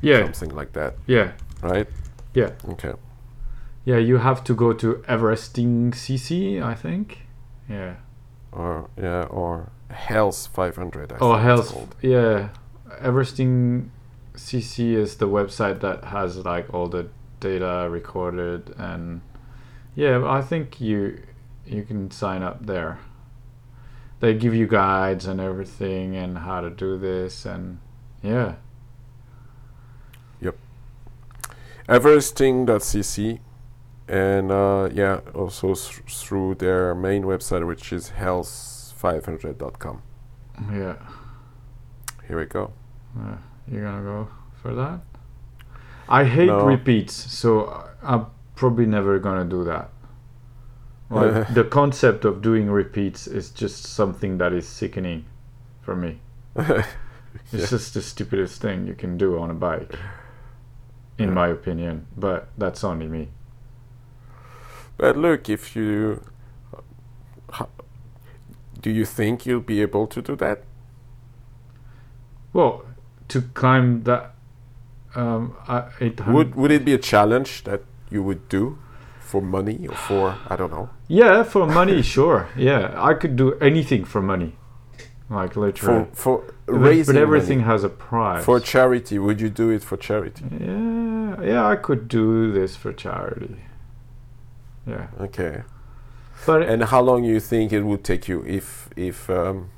Yeah. 0.00 0.24
Something 0.24 0.56
like 0.56 0.72
that. 0.72 0.96
Yeah. 1.06 1.32
Right. 1.62 1.86
Yeah. 2.34 2.52
Okay. 2.68 2.94
Yeah, 3.84 3.98
you 3.98 4.18
have 4.18 4.44
to 4.44 4.54
go 4.54 4.72
to 4.72 5.02
Everesting 5.08 5.92
CC, 5.92 6.62
I 6.62 6.74
think. 6.74 7.26
Yeah. 7.68 7.96
Or 8.52 8.88
yeah, 8.96 9.24
or 9.24 9.70
Hells 9.90 10.46
500. 10.46 11.12
I 11.12 11.16
oh, 11.20 11.36
Hells. 11.36 11.74
Yeah, 12.00 12.50
Everesting 13.00 13.90
CC 14.34 14.94
is 14.94 15.16
the 15.16 15.28
website 15.28 15.80
that 15.80 16.04
has 16.04 16.38
like 16.38 16.72
all 16.72 16.86
the 16.86 17.08
data 17.40 17.88
recorded 17.90 18.74
and 18.78 19.20
yeah, 19.94 20.24
I 20.26 20.42
think 20.42 20.80
you 20.80 21.22
you 21.66 21.82
can 21.82 22.10
sign 22.10 22.42
up 22.42 22.66
there. 22.66 22.98
They 24.20 24.34
give 24.34 24.54
you 24.54 24.66
guides 24.66 25.26
and 25.26 25.40
everything 25.40 26.16
and 26.16 26.38
how 26.38 26.60
to 26.60 26.70
do 26.70 26.98
this 26.98 27.44
and 27.44 27.80
yeah. 28.22 28.54
Yep. 30.40 30.56
Everesting.cc 31.88 33.40
and 34.08 34.52
uh, 34.52 34.88
yeah, 34.92 35.20
also 35.34 35.74
th- 35.74 36.02
through 36.06 36.56
their 36.56 36.94
main 36.94 37.24
website, 37.24 37.66
which 37.66 37.92
is 37.92 38.10
hells500.com. 38.10 40.02
Yeah. 40.72 40.96
Here 42.28 42.38
we 42.38 42.46
go. 42.46 42.72
Uh, 43.18 43.36
you're 43.70 43.82
gonna 43.82 44.02
go 44.02 44.28
for 44.60 44.74
that? 44.74 45.00
I 46.08 46.24
hate 46.24 46.46
no. 46.46 46.64
repeats, 46.64 47.14
so 47.14 47.88
I 48.02 48.24
probably 48.62 48.86
never 48.86 49.18
gonna 49.18 49.44
do 49.44 49.64
that. 49.64 49.90
Like 51.10 51.52
the 51.52 51.64
concept 51.64 52.24
of 52.24 52.40
doing 52.40 52.70
repeats 52.70 53.26
is 53.26 53.50
just 53.50 53.82
something 53.82 54.38
that 54.38 54.52
is 54.52 54.68
sickening 54.68 55.24
for 55.80 55.96
me. 55.96 56.20
it's 56.54 56.86
yeah. 57.50 57.66
just 57.66 57.94
the 57.94 58.00
stupidest 58.00 58.62
thing 58.62 58.86
you 58.86 58.94
can 58.94 59.18
do 59.18 59.36
on 59.36 59.50
a 59.50 59.54
bike, 59.54 59.98
in 61.18 61.30
yeah. 61.30 61.34
my 61.34 61.48
opinion. 61.48 62.06
But 62.16 62.50
that's 62.56 62.84
only 62.84 63.08
me. 63.08 63.30
But 64.96 65.16
look, 65.16 65.48
if 65.48 65.74
you 65.74 66.22
do 68.80 68.90
you 68.90 69.04
think 69.04 69.44
you'll 69.44 69.68
be 69.74 69.82
able 69.82 70.06
to 70.06 70.22
do 70.22 70.36
that? 70.36 70.62
Well, 72.52 72.84
to 73.26 73.42
climb 73.42 74.04
that 74.04 74.36
um, 75.16 75.56
would 76.28 76.54
would 76.54 76.70
it 76.70 76.84
be 76.84 76.94
a 76.94 77.04
challenge 77.12 77.64
that 77.64 77.82
you 78.12 78.22
would 78.22 78.48
do? 78.48 78.78
for 79.32 79.40
money 79.40 79.86
or 79.88 79.94
for 79.94 80.36
I 80.52 80.56
don't 80.56 80.70
know 80.70 80.90
Yeah, 81.08 81.42
for 81.44 81.66
money, 81.66 82.02
sure. 82.14 82.48
Yeah, 82.54 82.92
I 83.10 83.14
could 83.14 83.34
do 83.34 83.54
anything 83.60 84.04
for 84.04 84.20
money, 84.20 84.50
like 85.30 85.56
literally. 85.56 86.06
for 86.12 86.44
But- 86.66 86.78
raising 86.88 87.14
but 87.14 87.22
everything 87.22 87.58
money. 87.60 87.70
has 87.72 87.82
a 87.84 87.88
price. 87.88 88.44
for 88.44 88.60
charity. 88.60 89.18
Would 89.18 89.40
you 89.40 89.48
do 89.48 89.70
it 89.70 89.82
for 89.82 89.96
charity? 89.96 90.44
yeah, 90.60 91.42
yeah, 91.50 91.66
I 91.72 91.76
could 91.76 92.08
do 92.08 92.52
this 92.52 92.76
for 92.76 92.92
charity. 92.92 93.56
Yeah, 94.86 95.06
Okay. 95.20 95.62
but 96.46 96.60
And 96.62 96.82
how 96.84 97.00
long 97.00 97.24
you 97.24 97.40
think 97.40 97.72
it 97.72 97.82
would 97.90 98.04
take 98.04 98.28
you 98.28 98.44
if 98.46 98.88
if 98.96 99.30
um, 99.30 99.70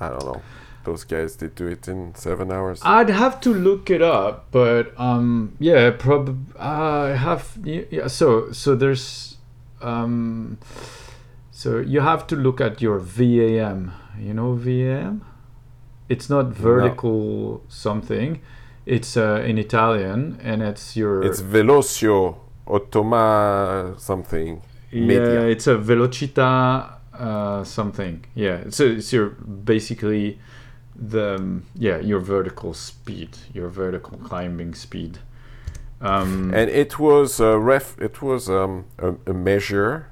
I 0.00 0.08
don't 0.08 0.24
know 0.30 0.42
those 0.86 1.04
guys 1.04 1.36
did 1.36 1.54
do 1.54 1.66
it 1.66 1.86
in 1.88 2.14
seven 2.14 2.50
hours? 2.50 2.80
I'd 2.82 3.10
have 3.10 3.40
to 3.42 3.52
look 3.52 3.90
it 3.90 4.00
up, 4.00 4.46
but 4.50 4.98
um, 4.98 5.56
yeah, 5.58 5.90
probably 5.90 6.36
I 6.58 7.08
have. 7.08 7.58
Yeah, 7.62 8.06
so 8.06 8.52
so 8.52 8.74
there's 8.74 9.36
um, 9.82 10.58
so 11.50 11.78
you 11.78 12.00
have 12.00 12.26
to 12.28 12.36
look 12.36 12.60
at 12.60 12.80
your 12.80 12.98
VAM. 12.98 13.92
You 14.18 14.32
know 14.32 14.54
VAM? 14.54 15.24
It's 16.08 16.30
not 16.30 16.46
vertical 16.46 17.62
something. 17.68 18.40
It's 18.86 19.16
uh, 19.16 19.42
in 19.44 19.58
Italian, 19.58 20.38
and 20.42 20.62
it's 20.62 20.96
your. 20.96 21.22
it's 21.22 21.42
velocio 21.42 22.36
automa 22.66 23.98
something. 23.98 24.62
yeah, 24.92 25.42
it's 25.52 25.66
a 25.66 25.76
velocità 25.76 26.96
uh, 27.18 27.64
something. 27.64 28.24
Yeah, 28.34 28.56
it's 28.66 28.80
it's 28.80 29.12
your 29.12 29.30
basically 29.64 30.38
the 30.98 31.36
um, 31.36 31.64
yeah 31.74 31.98
your 31.98 32.20
vertical 32.20 32.74
speed, 32.74 33.36
your 33.52 33.68
vertical 33.68 34.18
climbing 34.18 34.74
speed. 34.74 35.18
Um, 36.00 36.52
and 36.54 36.68
it 36.70 36.98
was 36.98 37.40
a 37.40 37.58
ref. 37.58 37.96
It 38.00 38.20
was 38.20 38.48
um, 38.50 38.84
a, 38.98 39.14
a 39.26 39.32
measure 39.32 40.08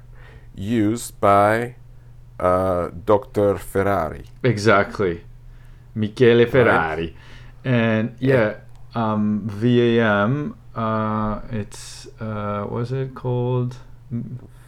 used 0.55 1.19
by 1.19 1.75
uh, 2.39 2.89
Dr. 3.05 3.57
Ferrari. 3.57 4.25
exactly, 4.43 5.21
Michele 5.93 6.45
Ferrari, 6.47 7.15
and 7.63 8.15
yeah, 8.19 8.55
um, 8.95 9.41
VAM. 9.47 10.55
Uh, 10.75 11.39
it's 11.51 12.07
uh, 12.19 12.63
what's 12.65 12.91
it 12.91 13.13
called? 13.13 13.77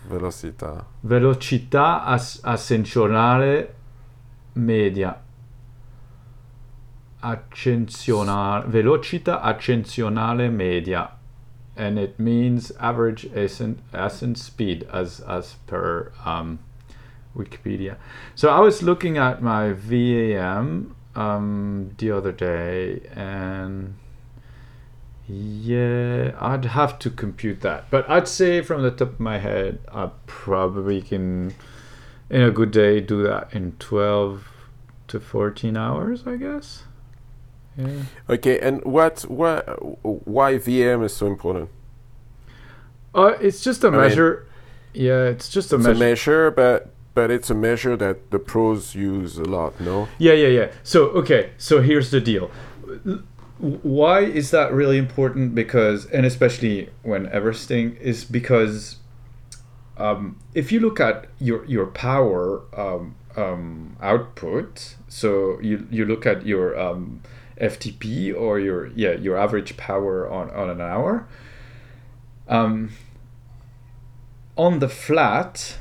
Velocità. 0.10 0.86
Velocità 1.02 2.06
as- 2.06 2.40
ascensionale 2.44 3.68
media. 4.54 5.20
Ascensionale, 7.22 8.66
velocità 8.68 9.42
ascensionale 9.42 10.50
media. 10.50 11.12
And 11.76 12.00
it 12.00 12.20
means 12.20 12.72
average 12.80 13.26
ascent, 13.36 13.80
ascent 13.92 14.38
speed 14.38 14.88
as, 14.92 15.20
as 15.20 15.56
per 15.68 16.12
um, 16.26 16.60
Wikipedia. 17.36 17.98
So 18.36 18.50
I 18.50 18.60
was 18.60 18.82
looking 18.82 19.18
at 19.18 19.42
my 19.42 19.74
VAM 19.74 20.96
um, 21.16 21.92
the 21.98 22.12
other 22.12 22.32
day 22.32 23.02
and 23.16 23.96
yeah, 25.28 26.32
I'd 26.40 26.66
have 26.66 26.98
to 27.00 27.10
compute 27.10 27.62
that. 27.62 27.90
But 27.90 28.10
I'd 28.10 28.28
say 28.28 28.62
from 28.62 28.82
the 28.82 28.92
top 28.92 29.14
of 29.14 29.20
my 29.20 29.40
head, 29.40 29.80
I 29.92 30.10
probably 30.26 31.02
can, 31.02 31.54
in 32.30 32.42
a 32.42 32.52
good 32.52 32.72
day, 32.72 33.02
do 33.02 33.24
that 33.24 33.54
in 33.54 33.74
12 33.74 34.48
to 35.10 35.20
14 35.20 35.76
hours, 35.76 36.26
I 36.26 36.38
guess. 36.38 36.84
Yeah. 37.78 37.88
Okay, 38.30 38.60
and 38.60 38.84
what 38.84 39.22
what 39.30 39.62
why 40.28 40.54
VM 40.58 41.04
is 41.06 41.16
so 41.16 41.28
important? 41.28 41.70
Uh, 43.14 43.34
it's 43.40 43.62
just 43.64 43.84
a 43.84 43.92
mean, 43.92 44.02
measure. 44.02 44.46
yeah, 44.94 45.26
it's 45.26 45.50
just 45.50 45.72
a 45.72 45.76
It's 45.76 45.86
a 45.86 45.90
measure. 45.90 46.00
measure, 46.00 46.52
but 46.52 46.90
but 47.14 47.32
it's 47.32 47.50
a 47.50 47.56
measure 47.56 47.96
that 47.98 48.30
the 48.32 48.40
pros 48.40 48.94
use 48.96 49.38
a 49.38 49.44
lot. 49.46 49.80
No. 49.80 50.08
Yeah, 50.20 50.34
yeah, 50.34 50.48
yeah. 50.48 50.68
So, 50.84 51.06
okay, 51.22 51.52
so 51.58 51.82
here's 51.82 52.12
the 52.12 52.22
deal. 52.22 52.52
Why 53.60 54.20
is 54.20 54.52
that 54.52 54.72
really 54.72 55.00
important? 55.00 55.56
Because, 55.56 56.06
and 56.08 56.26
especially 56.28 56.90
when 57.02 57.26
Everesting, 57.28 57.98
is 57.98 58.24
because 58.24 58.98
um, 59.98 60.38
if 60.54 60.72
you 60.72 60.80
look 60.80 61.00
at 61.00 61.26
your 61.40 61.66
your 61.66 61.88
power 61.88 62.62
um, 62.80 63.16
um, 63.36 63.98
output, 64.00 64.96
so 65.08 65.60
you 65.60 65.88
you 65.90 66.06
look 66.06 66.28
at 66.28 66.46
your 66.46 66.78
um, 66.80 67.22
FTP 67.62 68.36
or 68.36 68.60
your 68.60 68.88
yeah 68.88 69.12
your 69.14 69.38
average 69.38 69.78
power 69.78 70.30
on 70.30 70.50
on 70.52 70.70
an 70.70 70.82
hour. 70.82 71.28
Um, 72.48 72.92
on 74.56 74.80
the 74.80 74.90
flat, 74.90 75.78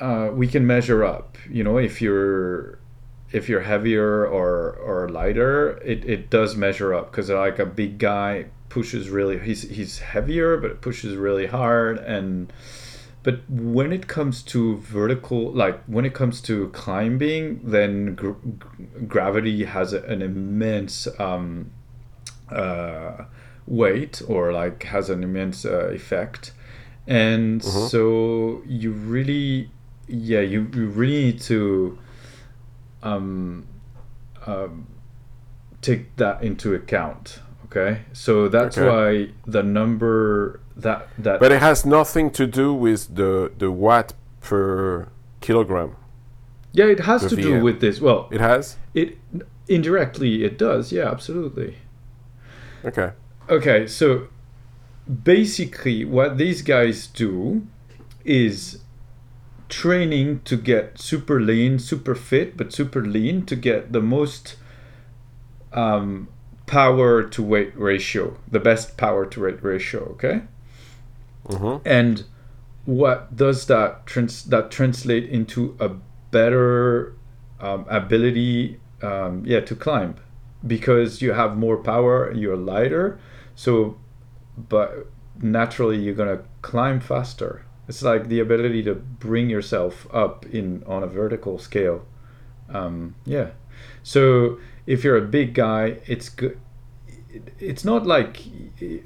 uh, 0.00 0.30
we 0.32 0.46
can 0.46 0.66
measure 0.66 1.04
up. 1.04 1.36
You 1.50 1.64
know, 1.64 1.78
if 1.78 2.00
you're 2.02 2.78
if 3.32 3.48
you're 3.48 3.62
heavier 3.62 4.26
or 4.26 4.72
or 4.72 5.08
lighter, 5.08 5.78
it, 5.84 6.04
it 6.04 6.30
does 6.30 6.56
measure 6.56 6.94
up 6.94 7.10
because 7.10 7.30
like 7.30 7.58
a 7.58 7.66
big 7.66 7.98
guy 7.98 8.46
pushes 8.74 9.08
really 9.08 9.38
he's 9.38 9.62
he's 9.70 10.00
heavier 10.00 10.56
but 10.56 10.68
it 10.68 10.80
pushes 10.80 11.14
really 11.14 11.46
hard 11.46 11.96
and 11.98 12.52
but 13.24 13.40
when 13.48 13.90
it 13.92 14.06
comes 14.06 14.42
to 14.42 14.76
vertical 14.76 15.50
like 15.52 15.82
when 15.86 16.04
it 16.04 16.14
comes 16.14 16.40
to 16.42 16.68
climbing 16.68 17.58
then 17.64 18.14
gr- 18.14 18.30
gr- 18.58 19.04
gravity 19.08 19.64
has 19.64 19.92
a, 19.92 20.02
an 20.02 20.20
immense 20.22 21.08
um, 21.18 21.70
uh, 22.50 23.24
weight 23.66 24.22
or 24.28 24.52
like 24.52 24.84
has 24.84 25.08
an 25.10 25.24
immense 25.24 25.64
uh, 25.64 25.88
effect 25.88 26.52
and 27.06 27.62
Mhm. 27.62 27.88
so 27.88 28.62
you 28.66 28.90
really 28.92 29.70
yeah 30.06 30.40
you, 30.40 30.70
you 30.74 30.86
really 30.88 31.24
need 31.32 31.40
to 31.40 31.98
um, 33.02 33.66
um, 34.46 34.86
take 35.80 36.14
that 36.16 36.42
into 36.42 36.74
account 36.74 37.40
okay 37.64 38.02
so 38.12 38.48
that's 38.48 38.76
Okay. 38.78 38.88
why 38.88 39.28
the 39.46 39.62
number 39.62 40.60
that 40.76 41.08
that 41.18 41.40
But 41.40 41.52
it 41.52 41.60
has 41.60 41.84
nothing 41.84 42.30
to 42.32 42.46
do 42.46 42.74
with 42.74 43.14
the 43.14 43.50
the 43.58 43.70
watt 43.70 44.12
per 44.40 45.08
kilogram. 45.40 45.90
yeah 46.72 46.86
it 46.86 47.00
has 47.00 47.26
to 47.28 47.36
do 47.36 47.62
with 47.62 47.80
this 47.80 48.00
well 48.00 48.28
It 48.30 48.40
has. 48.40 48.76
it 48.94 49.16
indirectly 49.68 50.44
it 50.44 50.58
does 50.58 50.92
yeah 50.92 51.10
absolutely 51.10 51.76
Okay. 52.84 53.12
Okay, 53.48 53.86
so 53.86 54.28
basically, 55.22 56.04
what 56.04 56.36
these 56.36 56.60
guys 56.62 57.06
do 57.06 57.66
is 58.24 58.80
training 59.70 60.40
to 60.44 60.56
get 60.56 60.98
super 61.00 61.40
lean, 61.40 61.78
super 61.78 62.14
fit, 62.14 62.56
but 62.58 62.72
super 62.74 63.02
lean 63.02 63.46
to 63.46 63.56
get 63.56 63.92
the 63.92 64.00
most 64.02 64.56
um, 65.72 66.28
power 66.66 67.22
to 67.22 67.42
weight 67.42 67.72
ratio, 67.78 68.36
the 68.50 68.60
best 68.60 68.96
power 68.96 69.26
to 69.26 69.42
weight 69.44 69.62
ratio. 69.62 70.00
Okay, 70.12 70.42
Mm-hmm. 71.48 71.86
and 71.86 72.24
what 72.86 73.36
does 73.36 73.66
that 73.66 74.06
trans- 74.06 74.44
that 74.44 74.70
translate 74.70 75.28
into 75.28 75.76
a 75.78 75.90
better 76.30 77.14
um, 77.60 77.84
ability 77.88 78.80
um, 79.02 79.42
yeah 79.44 79.60
to 79.60 79.74
climb 79.76 80.16
because 80.66 81.20
you 81.22 81.32
have 81.32 81.56
more 81.56 81.76
power 81.76 82.32
you're 82.32 82.56
lighter 82.56 83.18
so 83.54 83.96
but 84.56 85.06
naturally 85.40 85.98
you're 85.98 86.14
gonna 86.14 86.40
climb 86.62 86.98
faster 87.00 87.64
it's 87.88 88.02
like 88.02 88.28
the 88.28 88.40
ability 88.40 88.82
to 88.82 88.94
bring 88.94 89.50
yourself 89.50 90.06
up 90.12 90.46
in 90.46 90.82
on 90.86 91.02
a 91.02 91.06
vertical 91.06 91.58
scale 91.58 92.04
um, 92.70 93.14
yeah 93.26 93.50
so 94.02 94.58
if 94.86 95.04
you're 95.04 95.16
a 95.16 95.22
big 95.38 95.54
guy 95.54 95.96
it's 96.06 96.28
good 96.28 96.58
it's 97.58 97.84
not 97.84 98.06
like 98.06 98.42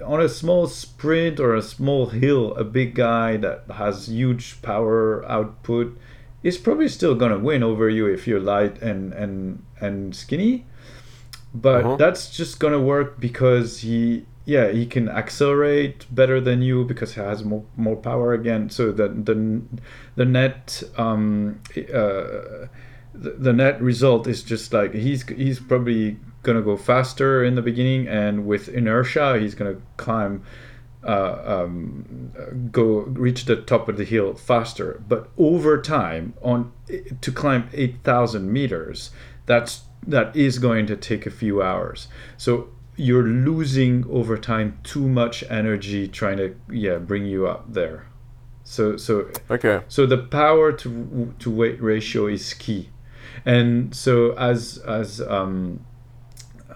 on 0.05 0.21
a 0.21 0.29
small 0.29 0.67
sprint 0.67 1.41
or 1.41 1.55
a 1.55 1.62
small 1.62 2.07
hill 2.07 2.55
a 2.57 2.64
big 2.64 2.95
guy 2.95 3.37
that 3.37 3.64
has 3.75 4.07
huge 4.09 4.61
power 4.62 5.25
output 5.31 5.97
is 6.43 6.59
probably 6.59 6.88
still 6.88 7.14
going 7.14 7.33
to 7.33 7.38
win 7.38 7.62
over 7.62 7.88
you 7.88 8.07
if 8.07 8.27
you're 8.27 8.41
light 8.41 8.81
and 8.83 9.12
and 9.14 9.62
and 9.81 10.14
skinny 10.14 10.64
but 11.55 11.85
Uh-huh. 11.85 11.97
that's 11.97 12.31
just 12.31 12.61
going 12.61 12.73
to 12.73 12.81
work 12.81 13.19
because 13.19 13.81
he 13.81 14.27
yeah 14.45 14.69
he 14.71 14.85
can 14.87 15.09
accelerate 15.09 16.07
better 16.11 16.41
than 16.41 16.62
you 16.62 16.85
because 16.85 17.14
he 17.14 17.21
has 17.21 17.45
more, 17.45 17.64
more 17.77 17.97
power 17.97 18.33
again 18.35 18.69
so 18.71 18.93
the 18.93 19.09
the, 19.09 19.62
the 20.17 20.25
net 20.25 20.83
um 20.99 21.61
uh 21.95 22.67
the, 23.19 23.31
the 23.31 23.53
net 23.53 23.81
result 23.81 24.27
is 24.27 24.43
just 24.43 24.73
like 24.73 24.95
he's 24.95 25.27
he's 25.29 25.61
probably 25.61 26.19
gonna 26.43 26.63
go 26.63 26.77
faster 26.77 27.45
in 27.45 27.55
the 27.55 27.63
beginning 27.63 28.07
and 28.07 28.47
with 28.47 28.69
inertia 28.69 29.39
he's 29.39 29.55
gonna 29.55 29.77
climb 29.97 30.43
uh, 31.05 31.41
um, 31.69 32.33
go 32.73 33.01
reach 33.01 33.45
the 33.45 33.57
top 33.57 33.89
of 33.89 33.97
the 33.97 34.05
hill 34.05 34.35
faster. 34.35 35.01
But 35.09 35.29
over 35.39 35.81
time 35.81 36.35
on 36.43 36.73
to 37.21 37.33
climb 37.33 37.69
8000 37.73 38.53
meters 38.53 39.11
that's 39.47 39.83
that 40.07 40.35
is 40.37 40.59
going 40.59 40.87
to 40.87 40.97
take 40.97 41.27
a 41.27 41.31
few 41.31 41.63
hours. 41.63 42.09
So 42.37 42.69
you're 42.97 43.23
losing 43.23 44.05
over 44.11 44.37
time 44.37 44.79
too 44.83 45.09
much 45.09 45.45
energy 45.49 46.09
trying 46.09 46.37
to 46.39 46.57
yeah 46.71 46.99
bring 46.99 47.27
you 47.27 47.47
up 47.47 47.73
there. 47.73 48.07
So 48.65 48.97
so 48.97 49.31
Okay. 49.51 49.81
so 49.89 50.05
the 50.05 50.19
power 50.19 50.73
to 50.73 51.35
to 51.39 51.51
weight 51.51 51.81
ratio 51.83 52.27
is 52.27 52.53
key, 52.55 52.91
and 53.45 53.95
so 53.95 54.33
as 54.33 54.79
as 54.79 55.21
um, 55.21 55.81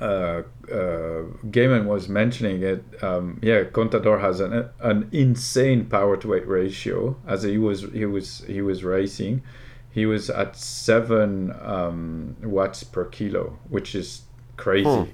uh, 0.00 0.42
uh, 0.70 1.22
Gaimon 1.50 1.84
was 1.84 2.08
mentioning 2.08 2.62
it, 2.62 2.84
um, 3.02 3.38
yeah, 3.42 3.64
Contador 3.64 4.20
has 4.20 4.40
an 4.40 4.68
an 4.80 5.08
insane 5.12 5.84
power 5.86 6.16
to 6.16 6.28
weight 6.28 6.46
ratio. 6.48 7.16
As 7.26 7.42
he 7.42 7.58
was 7.58 7.82
he 7.92 8.04
was 8.06 8.44
he 8.46 8.62
was 8.62 8.82
racing, 8.84 9.42
he 9.90 10.06
was 10.06 10.30
at 10.30 10.56
seven 10.56 11.54
um, 11.62 12.36
watts 12.42 12.82
per 12.84 13.04
kilo, 13.04 13.58
which 13.68 13.94
is 13.94 14.22
crazy. 14.56 14.88
Hmm. 14.88 15.04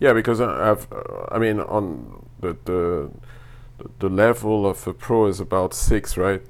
Yeah, 0.00 0.12
because 0.12 0.40
I- 0.40 0.70
I've, 0.70 0.86
uh, 0.92 1.26
I 1.30 1.38
mean, 1.38 1.60
on 1.60 2.26
the 2.40 2.56
the 2.64 3.10
the 3.98 4.08
level 4.08 4.66
of 4.66 4.86
a 4.86 4.94
pro 4.94 5.26
is 5.26 5.40
about 5.40 5.74
six, 5.74 6.16
right? 6.16 6.42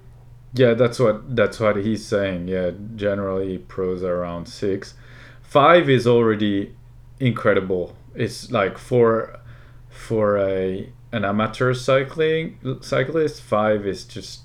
Yeah, 0.54 0.74
that's 0.74 1.00
what 1.00 1.34
that's 1.34 1.58
what 1.58 1.76
he's 1.76 2.06
saying. 2.06 2.48
Yeah, 2.48 2.70
generally 2.94 3.58
pros 3.58 4.02
are 4.02 4.16
around 4.16 4.46
six. 4.46 4.94
Five 5.42 5.88
is 5.90 6.06
already 6.06 6.74
incredible. 7.18 7.96
It's 8.14 8.50
like 8.52 8.78
for 8.78 9.40
for 9.88 10.38
a 10.38 10.92
an 11.12 11.24
amateur 11.24 11.74
cycling 11.74 12.78
cyclist, 12.80 13.42
five 13.42 13.84
is 13.86 14.04
just 14.04 14.42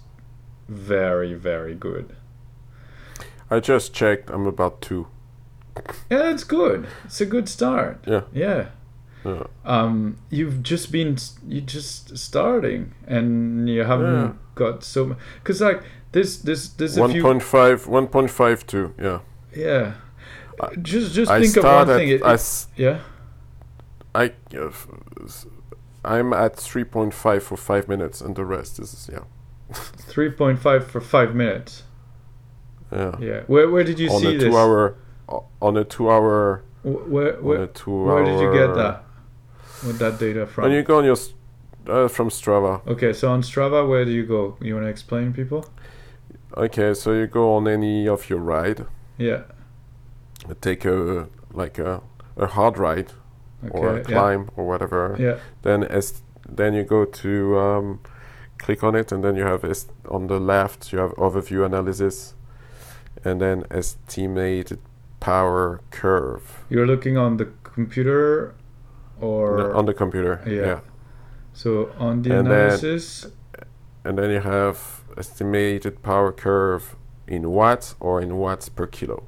very 0.68 1.34
very 1.36 1.76
good. 1.76 2.16
I 3.52 3.60
just 3.60 3.94
checked. 3.94 4.30
I'm 4.30 4.46
about 4.48 4.82
two. 4.82 5.08
Yeah, 6.10 6.32
it's 6.32 6.44
good. 6.44 6.88
It's 7.06 7.22
a 7.22 7.26
good 7.26 7.48
start. 7.48 8.04
Yeah. 8.08 8.22
Yeah. 8.34 8.70
Yeah. 9.26 9.44
Um, 9.66 10.18
you've 10.30 10.64
just 10.64 10.92
been 10.92 11.18
you 11.48 11.62
just 11.62 12.18
starting, 12.18 12.94
and 13.06 13.68
you 13.70 13.84
haven't 13.84 14.16
Yeah. 14.16 14.32
Got 14.60 14.84
so 14.84 15.16
because 15.42 15.60
like 15.62 15.82
this 16.12 16.38
this 16.48 16.70
this 16.80 16.98
a 16.98 17.02
One 17.02 17.12
few 17.12 17.22
point 17.24 17.42
five, 17.44 17.88
one 17.88 18.08
point 18.08 18.30
five 18.32 18.66
two. 18.68 18.94
Yeah. 19.02 19.20
yeah. 19.56 19.94
I- 20.62 20.76
just 20.76 21.14
just 21.14 21.32
I 21.32 21.40
think 21.42 21.56
of 21.58 21.64
one 21.64 21.88
thing. 21.88 22.10
It, 22.10 22.22
I, 22.24 22.32
it- 22.32 22.34
s- 22.46 22.68
yeah. 22.76 23.00
I, 24.16 24.34
uh, 24.58 24.72
I'm 26.04 26.34
at 26.34 26.56
three 26.56 26.84
point 26.84 27.14
five 27.14 27.44
for 27.44 27.58
five 27.58 27.88
minutes, 27.88 28.22
and 28.22 28.36
the 28.36 28.46
rest 28.46 28.80
is 28.80 29.10
yeah, 29.12 29.24
Three 30.12 30.32
point 30.32 30.60
five 30.60 30.90
for 30.90 31.02
five 31.02 31.36
minutes. 31.36 31.84
yeah. 32.92 33.16
Yeah. 33.20 33.42
Where 33.48 33.70
where 33.70 33.84
did 33.84 34.00
you 34.00 34.10
on 34.10 34.22
see 34.22 34.36
a 34.36 34.38
this? 34.40 34.44
two 34.50 34.58
hour, 34.58 34.96
on 35.62 35.78
a 35.78 35.84
two 35.84 36.10
hour, 36.10 36.64
Wh- 36.84 37.08
Where 37.14 37.38
on 37.38 37.44
where, 37.44 37.64
a 37.64 37.68
two 37.68 38.04
where 38.04 38.18
hour. 38.18 38.26
did 38.26 38.40
you 38.42 38.52
get 38.54 38.74
that? 38.76 39.04
With 39.86 40.00
that 40.00 40.20
data 40.20 40.46
from? 40.48 40.64
When 40.66 40.74
you 40.74 40.84
go 40.84 40.98
on 40.98 41.06
your 41.06 41.14
s- 41.14 41.34
uh, 41.90 42.08
from 42.08 42.30
Strava. 42.30 42.82
okay, 42.88 43.14
so 43.14 43.32
on 43.32 43.42
Strava, 43.42 43.88
where 43.88 44.06
do 44.06 44.12
you 44.12 44.26
go? 44.26 44.58
You 44.62 44.74
want 44.76 44.86
to 44.86 44.90
explain, 44.90 45.34
people? 45.34 45.66
Okay, 46.58 46.94
so 46.94 47.12
you 47.14 47.28
go 47.28 47.56
on 47.56 47.68
any 47.68 48.08
of 48.08 48.30
your 48.30 48.40
ride, 48.40 48.86
Yeah. 49.18 49.42
take 50.62 50.86
a 50.86 51.28
like 51.54 51.78
a 51.80 52.02
a 52.38 52.48
hard 52.48 52.78
ride 52.78 53.12
Okay. 53.66 53.78
or 53.78 53.90
a 53.90 53.98
yeah. 53.98 54.04
climb 54.04 54.50
or 54.56 54.66
whatever. 54.68 55.16
Yeah. 55.20 55.38
Then 55.62 55.84
as 55.84 56.22
then 56.58 56.74
you 56.74 56.84
go 56.84 57.06
to 57.06 57.60
um, 57.60 58.00
click 58.58 58.84
on 58.84 58.96
it, 58.96 59.12
and 59.12 59.24
then 59.24 59.36
you 59.36 59.44
have 59.46 59.64
es- 59.64 59.92
on 60.10 60.28
the 60.28 60.40
left 60.40 60.92
you 60.94 61.00
have 61.00 61.14
overview 61.18 61.66
analysis, 61.66 62.36
and 63.26 63.40
then 63.42 63.64
estimated 63.72 64.80
power 65.20 65.82
curve 65.92 66.42
You're 66.70 66.88
looking 66.88 67.18
on 67.18 67.38
the 67.38 67.48
computer, 67.64 68.56
or 69.22 69.74
on 69.76 69.86
the 69.86 69.94
computer. 69.94 70.42
Yeah. 70.46 70.66
yeah. 70.66 70.80
So 71.54 71.92
on 71.98 72.22
the 72.22 72.38
And 72.38 72.48
then- 72.48 72.56
analysis. 72.56 73.28
And 74.06 74.18
then 74.18 74.30
you 74.32 74.40
have 74.40 75.02
estimated 75.18 76.02
power 76.02 76.32
curve 76.32 76.96
in 77.28 77.52
watts 77.52 77.96
or 78.00 78.22
in 78.22 78.38
watts 78.38 78.70
per 78.70 78.88
kilo. 78.88 79.24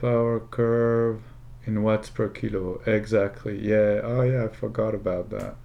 Power 0.00 0.40
curve 0.40 1.20
in 1.66 1.82
watts 1.82 2.10
per 2.10 2.28
kilo. 2.28 2.80
Exactly. 2.86 3.58
Yeah. 3.60 4.00
Oh 4.02 4.22
yeah, 4.22 4.44
I 4.44 4.48
forgot 4.48 4.94
about 4.94 5.30
that. 5.30 5.56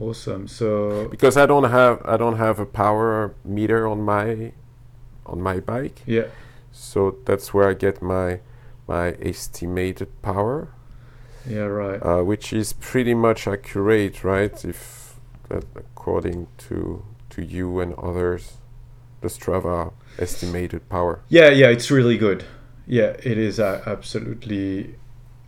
Awesome. 0.00 0.48
So 0.48 1.08
Because 1.10 1.36
I 1.36 1.46
don't 1.46 1.70
have 1.70 2.00
I 2.04 2.16
don't 2.16 2.38
have 2.38 2.58
a 2.58 2.66
power 2.66 3.34
meter 3.44 3.86
on 3.86 4.00
my 4.02 4.52
on 5.26 5.40
my 5.42 5.60
bike, 5.60 6.02
yeah. 6.06 6.28
so 6.72 7.16
that's 7.26 7.52
where 7.54 7.68
I 7.68 7.74
get 7.74 8.02
my 8.02 8.40
my 8.88 9.10
estimated 9.20 10.08
power, 10.22 10.68
Yeah. 11.48 11.60
Right. 11.60 12.00
uh, 12.02 12.22
which 12.22 12.52
is 12.52 12.72
pretty 12.74 13.14
much 13.14 13.46
accurate, 13.46 14.22
right? 14.24 14.64
If 14.64 15.16
that 15.48 15.64
according 15.74 16.48
to 16.68 17.04
to 17.30 17.44
you 17.44 17.80
and 17.80 17.94
others, 17.94 18.58
the 19.20 19.28
Strava 19.28 19.92
estimated 20.18 20.88
power. 20.88 21.20
Yeah, 21.28 21.50
yeah, 21.50 21.68
it's 21.68 21.90
really 21.90 22.18
good. 22.18 22.44
Yeah, 22.86 23.16
it 23.22 23.38
is 23.38 23.60
uh, 23.60 23.82
absolutely. 23.86 24.96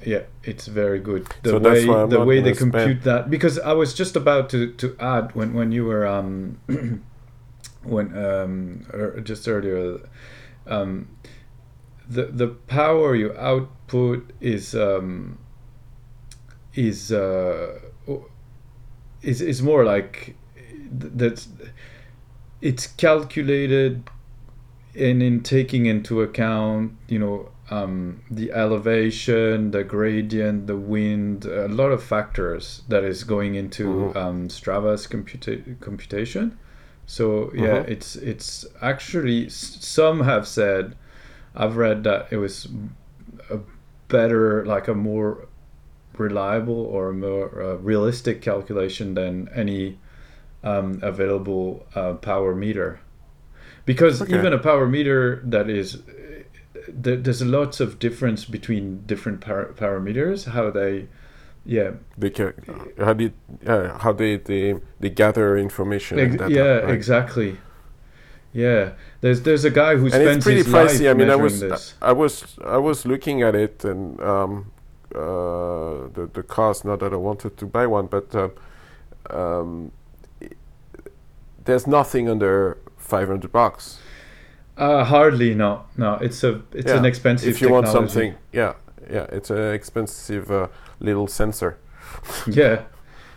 Yeah, 0.05 0.22
it's 0.42 0.66
very 0.66 0.98
good. 0.98 1.26
The 1.42 1.50
So 1.50 1.59
way 1.59 1.74
that's 1.74 1.87
why 1.87 2.02
I'm 2.02 2.11
the 2.11 2.20
way 2.20 2.40
they 2.40 2.52
compute 2.52 3.02
that 3.02 3.31
because 3.31 3.59
I 3.59 3.72
was 3.72 3.94
just 3.94 4.16
about 4.16 4.50
to 4.50 4.72
to 4.72 4.96
add 4.98 5.35
when 5.35 5.55
when 5.55 5.72
you 5.72 5.85
were 5.85 6.07
um 6.07 6.59
when 7.85 8.16
um 8.16 8.87
er, 8.92 9.20
just 9.20 9.46
earlier 9.46 10.00
um 10.66 11.09
the 12.09 12.24
the 12.26 12.48
power 12.48 13.14
you 13.14 13.33
output 13.35 14.33
is 14.40 14.74
um 14.74 15.38
is 16.74 17.12
uh 17.12 17.78
is 19.22 19.40
is 19.40 19.62
more 19.62 19.85
like 19.85 20.35
that 20.90 21.46
it's 22.61 22.87
calculated 22.87 24.02
and 24.94 25.22
in 25.22 25.42
taking 25.42 25.87
into 25.87 26.20
account 26.22 26.92
you 27.08 27.18
know 27.18 27.48
um, 27.70 28.22
the 28.30 28.52
elevation 28.52 29.70
the 29.70 29.82
gradient 29.85 30.66
the 30.66 30.76
wind 30.76 31.44
a 31.46 31.68
lot 31.68 31.90
of 31.90 32.02
factors 32.02 32.82
that 32.88 33.02
is 33.04 33.24
going 33.24 33.54
into 33.54 33.85
Mhm. 33.87 34.16
um, 34.16 34.48
strava's 34.48 35.06
computa- 35.06 35.78
computation 35.80 36.58
so 37.06 37.50
yeah 37.54 37.78
Mhm. 37.82 37.88
it's 37.88 38.16
it's 38.16 38.66
actually 38.82 39.48
some 39.48 40.20
have 40.24 40.46
said 40.46 40.94
i've 41.54 41.76
read 41.76 42.04
that 42.04 42.26
it 42.30 42.37
was 42.37 42.68
a 43.50 43.58
better 44.08 44.64
like 44.66 44.88
a 44.88 44.94
more 44.94 45.46
reliable 46.18 46.81
or 46.87 47.11
a 47.11 47.14
more 47.14 47.62
uh, 47.62 47.75
realistic 47.77 48.42
calculation 48.42 49.14
than 49.14 49.48
any 49.55 49.98
um, 50.64 50.98
available 51.03 51.87
uh, 51.94 52.14
power 52.14 52.55
meter 52.55 53.01
because 53.85 54.22
Okay. 54.22 54.35
even 54.35 54.53
a 54.53 54.59
power 54.59 54.87
meter 54.87 55.42
that 55.44 55.68
is 55.68 56.03
there, 56.88 57.16
there's 57.16 57.42
lots 57.42 57.81
of 57.81 57.98
difference 57.98 58.44
between 58.44 59.03
different 59.07 59.40
par- 59.40 59.72
parameters 59.77 60.46
how 60.53 60.70
they 60.70 61.09
yeah 61.64 61.92
They 62.18 62.31
ca- 62.31 62.53
how 62.98 63.12
did 63.14 63.33
uh, 63.66 63.98
how 63.98 64.12
they, 64.12 64.37
they 64.37 64.77
they 65.01 65.11
gather 65.11 65.57
information. 65.57 66.18
ex- 66.18 66.37
data, 66.37 66.51
yeah 66.51 66.79
right? 66.81 66.94
exactly 66.94 67.59
yeah 68.53 68.92
there's 69.20 69.42
there's 69.42 69.64
a 69.64 69.70
guy 69.70 69.96
who 69.96 70.05
and 70.05 70.12
spends 70.12 70.37
it's 70.38 70.44
pretty 70.44 70.62
his 70.64 70.68
life 70.68 70.90
pricey. 70.90 71.11
I 71.11 71.14
mean, 71.14 71.31
I 71.31 71.37
was 71.37 71.61
this 71.61 71.94
I 72.03 72.12
was 72.12 72.59
I 72.64 72.77
was 72.79 73.07
looking 73.07 73.42
at 73.42 73.55
it 73.55 73.85
and 73.85 74.20
um, 74.20 74.71
uh, 75.14 76.09
the 76.14 76.29
the 76.33 76.42
cost. 76.42 76.85
Not 76.85 77.01
that 77.01 77.12
I 77.12 77.16
wanted 77.16 77.57
to 77.59 77.66
buy 77.66 77.87
one, 77.87 78.07
but 78.07 78.35
um, 79.31 79.92
i- 80.42 80.48
there's 81.64 81.87
nothing 81.87 82.29
under 82.29 82.79
five 82.96 83.29
hundred 83.29 83.53
bucks. 83.53 84.03
uh, 84.77 85.05
hardly 85.05 85.55
no 85.55 85.85
no 85.96 86.14
it's 86.20 86.42
a 86.44 86.62
it's 86.72 86.94
Yeah, 86.94 86.94
an 86.94 87.05
expensive 87.05 87.59
if 87.59 87.61
you 87.61 87.68
want 87.70 87.88
something, 87.88 88.35
yeah, 88.53 88.75
yeah, 89.11 89.27
it's 89.31 89.51
an 89.51 89.72
expensive 89.75 90.51
uh, 90.51 90.68
little 91.01 91.27
sensor. 91.29 91.79
yeah 92.46 92.85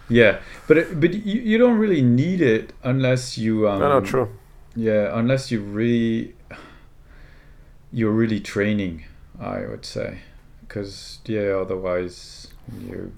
yeah 0.10 0.40
but 0.68 0.78
it, 0.78 1.00
but 1.00 1.14
you, 1.14 1.42
you 1.42 1.58
don't 1.58 1.78
really 1.78 2.02
need 2.02 2.42
it 2.42 2.74
unless 2.84 3.38
you 3.38 3.68
um, 3.70 3.88
no, 3.88 4.00
no, 4.00 4.02
true. 4.02 4.30
Yeah, 4.76 5.12
unless 5.20 5.52
you 5.52 5.62
really 5.62 6.36
you're 7.92 8.12
really 8.12 8.40
training, 8.40 9.06
I 9.40 9.66
would 9.66 9.86
say, 9.86 10.20
because 10.68 11.20
yeah, 11.26 11.58
otherwise 11.62 12.48
you. 12.82 13.12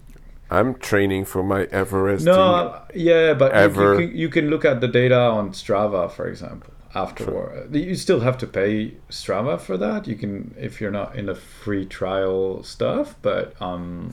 I'm 0.49 0.75
training 0.75 1.25
for 1.25 1.43
my 1.43 1.63
Everest. 1.71 2.23
No, 2.25 2.81
yeah, 2.95 3.33
but 3.33 3.51
you- 3.53 3.59
ever- 3.59 4.01
you, 4.01 4.07
can, 4.07 4.17
you 4.17 4.29
can 4.29 4.49
look 4.49 4.63
at 4.65 4.79
the 4.79 4.87
data 4.87 5.17
on 5.19 5.51
Strava, 5.51 6.09
for 6.11 6.27
example. 6.27 6.73
Afterward, 6.95 7.75
you 7.75 7.95
still 7.95 8.21
have 8.21 8.37
to 8.39 8.47
pay 8.47 8.93
Strava 9.09 9.59
for 9.59 9.77
that. 9.77 10.07
You 10.07 10.15
can 10.15 10.55
if 10.57 10.79
you're 10.81 10.89
not 10.89 11.15
in 11.15 11.25
the 11.27 11.35
free 11.35 11.85
trial 11.85 12.63
stuff, 12.63 13.15
but 13.21 13.53
um, 13.61 14.11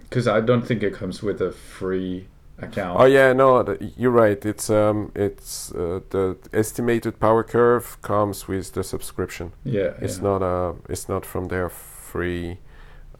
because 0.00 0.26
I 0.26 0.40
don't 0.40 0.66
think 0.66 0.82
it 0.82 0.92
comes 0.94 1.22
with 1.22 1.40
a 1.42 1.52
free 1.52 2.26
account. 2.58 2.98
Oh 2.98 3.04
yeah, 3.04 3.32
no, 3.34 3.76
you're 3.96 4.10
right. 4.10 4.44
It's 4.44 4.70
um, 4.70 5.12
it's 5.14 5.70
uh, 5.72 6.00
the 6.10 6.36
estimated 6.52 7.20
power 7.20 7.44
curve 7.44 8.00
comes 8.02 8.48
with 8.48 8.72
the 8.72 8.82
subscription. 8.82 9.52
yeah, 9.62 9.92
It's 10.00 10.16
yeah. 10.16 10.22
not 10.24 10.42
uh, 10.42 10.72
it's 10.88 11.08
not 11.08 11.24
from 11.26 11.46
their 11.48 11.68
free 11.68 12.58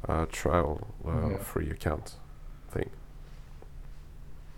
uh, 0.09 0.27
trial 0.31 0.87
uh, 1.07 1.31
Yeah. 1.31 1.37
free 1.39 1.71
account 1.71 2.15
thing. 2.71 2.91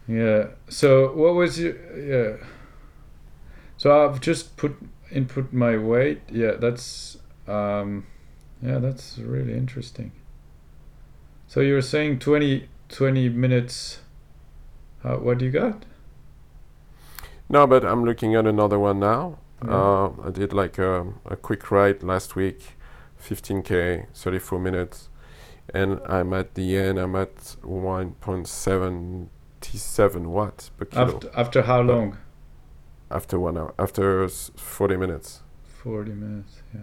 Yeah. 0.07 0.49
So 0.69 1.13
what 1.13 1.35
was 1.35 1.59
your 1.59 1.75
yeah? 1.97 2.37
So 3.77 4.05
I've 4.05 4.21
just 4.21 4.57
put 4.57 4.77
input 5.13 5.53
my 5.53 5.77
weight. 5.77 6.23
Yeah, 6.31 6.53
that's 6.53 7.19
um, 7.47 8.07
yeah, 8.63 8.79
that's 8.79 9.19
really 9.19 9.53
interesting. 9.55 10.13
So 11.47 11.61
you're 11.61 11.81
saying 11.83 12.19
20, 12.19 12.69
20 12.91 13.29
minutes. 13.31 14.01
Uh, 15.03 15.17
what 15.17 15.39
do 15.39 15.47
you 15.47 15.51
got? 15.51 15.85
No, 17.49 17.67
but 17.67 17.85
I'm 17.85 18.05
looking 18.05 18.35
at 18.35 18.47
another 18.47 18.79
one 18.79 19.01
now. 19.01 19.39
Yeah. 19.65 19.75
Uh, 19.75 20.13
I 20.25 20.31
did 20.31 20.53
like 20.53 20.79
a, 20.79 21.07
a 21.25 21.37
quick 21.37 21.71
ride 21.71 22.03
last 22.03 22.37
week, 22.37 22.77
15k, 23.23 24.07
34 24.15 24.59
minutes, 24.61 25.09
and 25.75 26.01
I'm 26.07 26.33
at 26.33 26.55
the 26.55 26.77
end. 26.77 26.99
I'm 26.99 27.15
at 27.17 27.37
1.77 27.63 30.27
watts 30.27 30.69
per 30.71 30.85
kilo 30.87 31.15
After 31.15 31.31
after 31.37 31.63
how 31.63 31.81
long? 31.83 32.17
after 33.11 33.39
one 33.41 33.57
hour, 33.57 33.73
after 33.79 34.29
40 34.29 34.97
minutes, 34.97 35.43
Forty 35.63 36.13
minutes. 36.13 36.63
Yeah. 36.75 36.81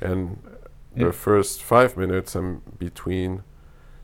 and 0.00 0.38
Yeah. 0.96 1.04
the 1.06 1.12
first 1.12 1.62
five 1.62 1.96
minutes 1.96 2.34
I'm 2.34 2.62
between 2.78 3.42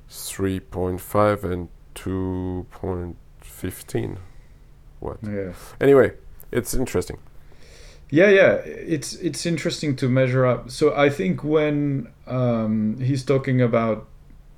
3.5 0.09 1.45
and 1.45 1.69
2.15 1.95 4.19
What? 5.01 5.19
Yeah. 5.23 5.53
Anyway, 5.81 6.13
it's 6.53 6.75
interesting. 6.75 7.19
Yeah, 8.11 8.29
yeah, 8.29 8.55
it's 8.65 9.15
it's 9.15 9.47
interesting 9.47 9.95
to 9.97 10.09
measure 10.09 10.45
up. 10.45 10.71
So 10.71 10.95
I 10.97 11.11
think 11.11 11.45
when 11.45 12.09
um, 12.27 12.99
he's 13.01 13.25
talking 13.25 13.63
about 13.63 14.09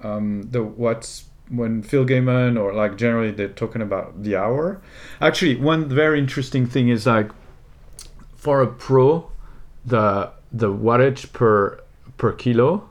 um, 0.02 0.42
the 0.50 0.62
what's 0.62 1.24
when 1.48 1.82
Phil 1.82 2.06
Gaimon 2.06 2.58
or 2.58 2.72
like 2.72 2.96
generally 2.96 3.30
they're 3.30 3.48
talking 3.48 3.82
about 3.82 4.22
the 4.22 4.36
hour. 4.36 4.80
Actually, 5.20 5.56
one 5.56 5.88
very 5.88 6.18
interesting 6.18 6.66
thing 6.66 6.88
is 6.88 7.06
like 7.06 7.30
for 8.36 8.62
a 8.62 8.66
pro, 8.66 9.30
the 9.84 10.32
the 10.50 10.72
wattage 10.72 11.32
per 11.32 11.80
per 12.16 12.32
kilo 12.32 12.88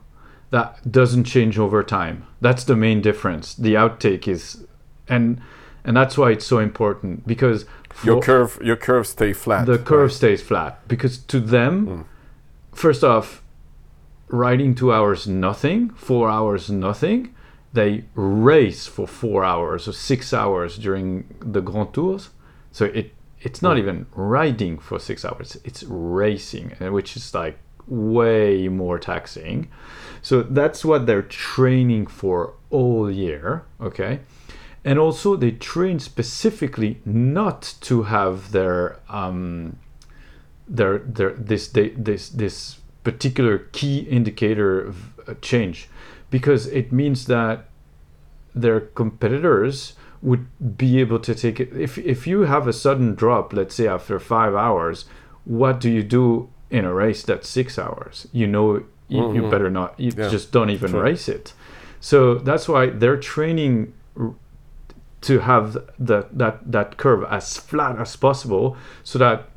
that 0.52 0.92
doesn't 0.92 1.24
change 1.24 1.58
over 1.58 1.82
time. 1.82 2.28
That's 2.40 2.64
the 2.64 2.76
main 2.76 3.02
difference. 3.02 3.56
The 3.56 3.74
outtake 3.74 4.28
is, 4.28 4.66
and 5.08 5.42
and 5.84 5.96
that's 5.98 6.18
why 6.18 6.32
it's 6.32 6.46
so 6.46 6.60
important 6.60 7.26
because 7.28 7.66
Your 8.04 8.22
curve, 8.22 8.60
your 8.64 8.78
curve 8.78 9.06
stay 9.08 9.34
flat. 9.34 9.66
the 9.66 9.78
curve 9.78 10.10
right? 10.10 10.12
stays 10.22 10.42
flat 10.42 10.88
because 10.88 11.18
to 11.18 11.40
them 11.40 11.74
Mm. 11.88 12.04
first 12.74 13.04
off 13.04 13.42
riding 14.28 14.74
two 14.76 14.94
hours 14.94 15.28
nothing 15.28 15.90
four 15.92 16.30
hours 16.30 16.70
nothing 16.70 17.34
they 17.74 18.04
race 18.16 18.86
for 18.88 19.08
four 19.08 19.44
hours 19.44 19.88
or 19.88 19.94
six 19.94 20.34
hours 20.34 20.78
during 20.78 21.26
the 21.40 21.62
grand 21.62 21.94
tours 21.94 22.30
so 22.72 22.86
it 22.86 23.14
it's 23.42 23.62
not 23.62 23.76
Mm. 23.76 23.80
even 23.80 24.06
riding 24.16 24.78
for 24.78 25.00
six 25.00 25.26
hours 25.26 25.58
it's 25.64 25.84
racing 25.84 26.74
uh, 26.80 26.92
which 26.92 27.16
is 27.18 27.34
like 27.34 27.58
way 27.88 28.68
more 28.70 28.98
taxing 29.00 29.68
so 30.22 30.44
that's 30.44 30.86
what 30.86 31.06
they're 31.08 31.22
training 31.54 32.06
for 32.08 32.54
all 32.70 33.10
year 33.12 33.64
okay 33.82 34.20
and 34.84 34.98
also 35.00 35.36
they 35.36 35.52
train 35.52 36.00
specifically 36.00 37.00
not 37.06 37.76
to 37.82 38.04
have 38.04 38.52
their 38.52 39.00
um, 39.10 39.78
their 40.68 41.00
their 41.00 41.32
this 41.34 41.68
they, 41.68 41.90
this 41.90 42.30
this 42.30 42.80
particular 43.04 43.58
key 43.72 44.00
indicator 44.00 44.80
of 44.82 45.20
uh, 45.28 45.34
change 45.42 45.90
because 46.30 46.68
it 46.68 46.92
means 46.92 47.26
that 47.26 47.66
their 48.54 48.80
competitors 48.80 49.94
would 50.22 50.46
be 50.78 51.00
able 51.00 51.20
to 51.20 51.34
take 51.34 51.60
it 51.60 51.70
if 51.76 51.98
if 51.98 52.28
you 52.28 52.42
have 52.42 52.68
a 52.68 52.74
sudden 52.74 53.16
drop 53.16 53.54
let's 53.54 53.74
say 53.76 53.88
after 53.88 54.20
5 54.20 54.54
hours 54.56 55.06
what 55.46 55.80
do 55.80 55.90
you 55.90 56.04
do 56.04 56.50
in 56.70 56.86
a 56.86 56.94
race 56.94 57.24
that's 57.24 57.50
6 57.50 57.80
hours 57.80 58.28
you 58.32 58.46
know 58.46 58.84
you, 59.08 59.34
you 59.34 59.42
Mhm. 59.42 59.50
better 59.50 59.70
not 59.70 60.00
you 60.00 60.12
Yeah, 60.16 60.30
just 60.30 60.52
don't 60.52 60.70
even 60.70 60.92
sure. 60.92 61.02
race 61.04 61.28
it 61.28 61.54
so 62.00 62.36
that's 62.36 62.68
why 62.70 62.88
they're 62.92 63.18
training 63.18 63.94
to 65.22 65.40
have 65.40 65.74
the, 66.00 66.26
that 66.32 66.72
that 66.72 66.98
curve 66.98 67.24
as 67.30 67.58
flat 67.58 67.98
as 68.00 68.16
possible 68.16 68.76
so 69.04 69.20
that 69.20 69.48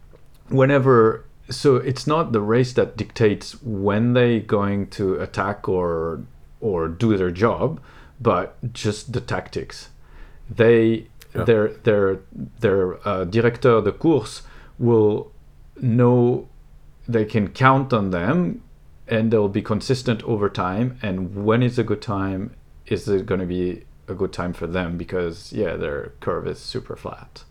whenever 0.48 1.24
so 1.50 1.76
it's 1.76 2.06
not 2.06 2.32
the 2.32 2.40
race 2.40 2.72
that 2.74 2.96
dictates 2.96 3.60
when 3.62 4.12
they 4.14 4.40
going 4.40 4.86
to 4.88 5.14
attack 5.16 5.68
or 5.68 6.20
or 6.60 6.88
do 6.88 7.16
their 7.16 7.30
job 7.30 7.80
but 8.20 8.56
just 8.72 9.12
the 9.12 9.20
tactics 9.20 9.88
they 10.50 11.06
Yeah. 11.34 11.44
their 11.44 11.68
their 11.86 12.18
their 12.60 12.84
uh, 13.08 13.24
directeur 13.24 13.80
de 13.82 13.90
course 13.92 14.42
will 14.78 15.32
know 15.80 16.46
they 17.08 17.24
can 17.24 17.48
count 17.48 17.92
on 17.92 18.10
them 18.10 18.60
and 19.08 19.30
they'll 19.30 19.48
be 19.60 19.62
consistent 19.62 20.22
over 20.22 20.48
time 20.48 20.96
and 21.02 21.16
when 21.46 21.60
is 21.62 21.78
a 21.78 21.82
good 21.82 22.00
time 22.00 22.50
is 22.86 23.08
it 23.08 23.26
going 23.26 23.40
to 23.40 23.46
be 23.46 23.82
a 24.08 24.14
good 24.14 24.32
time 24.32 24.52
for 24.52 24.66
them 24.66 24.96
because 24.96 25.52
yeah 25.52 25.76
their 25.76 26.12
curve 26.20 26.46
is 26.46 26.58
super 26.58 26.96
flat 26.96 27.44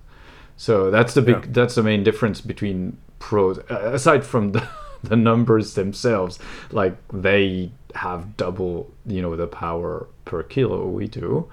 so 0.58 0.92
that's 0.92 1.14
the 1.14 1.22
big 1.22 1.36
Yeah. 1.46 1.52
that's 1.52 1.76
the 1.76 1.84
main 1.84 2.04
difference 2.04 2.42
between 2.42 2.98
pros 3.20 3.60
uh, 3.72 3.92
aside 3.94 4.24
from 4.24 4.52
the, 4.52 4.68
the 5.04 5.16
numbers 5.16 5.74
themselves 5.76 6.40
like 6.72 6.96
they 7.12 7.72
have 7.96 8.36
double 8.38 8.92
you 9.06 9.22
know 9.22 9.36
the 9.36 9.48
power 9.48 10.08
per 10.26 10.44
kilo 10.44 10.88
we 10.88 11.08
do 11.08 11.50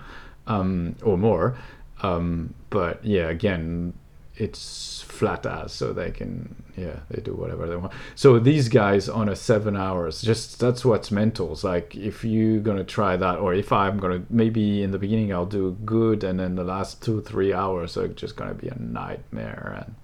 um, 0.46 0.96
or 1.02 1.16
more 1.18 1.56
um, 2.02 2.54
but 2.70 3.04
yeah 3.04 3.28
again 3.28 3.92
it's 4.40 5.02
flat 5.06 5.44
as 5.44 5.70
so 5.72 5.92
they 5.92 6.10
can 6.10 6.54
yeah 6.76 7.00
they 7.10 7.20
do 7.20 7.34
whatever 7.34 7.66
they 7.66 7.76
want. 7.76 7.92
So 8.14 8.38
these 8.38 8.68
guys 8.68 9.08
on 9.08 9.28
a 9.28 9.36
seven 9.36 9.76
hours 9.76 10.22
just 10.22 10.58
that's 10.58 10.82
what's 10.84 11.10
mental. 11.10 11.52
It's 11.52 11.64
like 11.64 11.94
if 11.94 12.24
you're 12.24 12.60
gonna 12.60 12.84
try 12.84 13.16
that 13.16 13.38
or 13.38 13.52
if 13.54 13.70
i'm 13.72 13.98
gonna 13.98 14.22
maybe 14.30 14.82
in 14.82 14.90
the 14.92 14.98
beginning 14.98 15.32
i'll 15.32 15.44
do 15.60 15.76
good 15.84 16.24
and 16.24 16.40
then 16.40 16.54
the 16.54 16.64
last 16.64 17.02
two 17.02 17.20
three 17.20 17.52
hours 17.52 17.96
are 17.98 18.08
just 18.08 18.34
gonna 18.36 18.54
be 18.54 18.68
a 18.68 18.78
nightmare. 18.78 19.84
And 19.84 19.94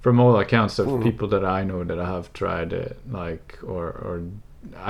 from 0.00 0.18
all 0.20 0.36
accounts 0.38 0.78
of 0.78 0.86
Mhm. 0.86 1.02
people 1.02 1.28
that 1.28 1.44
i 1.44 1.62
know 1.64 1.84
that 1.84 1.98
I 1.98 2.06
have 2.06 2.32
tried 2.32 2.72
it 2.72 2.98
like 3.10 3.58
or 3.62 3.84
or 4.06 4.22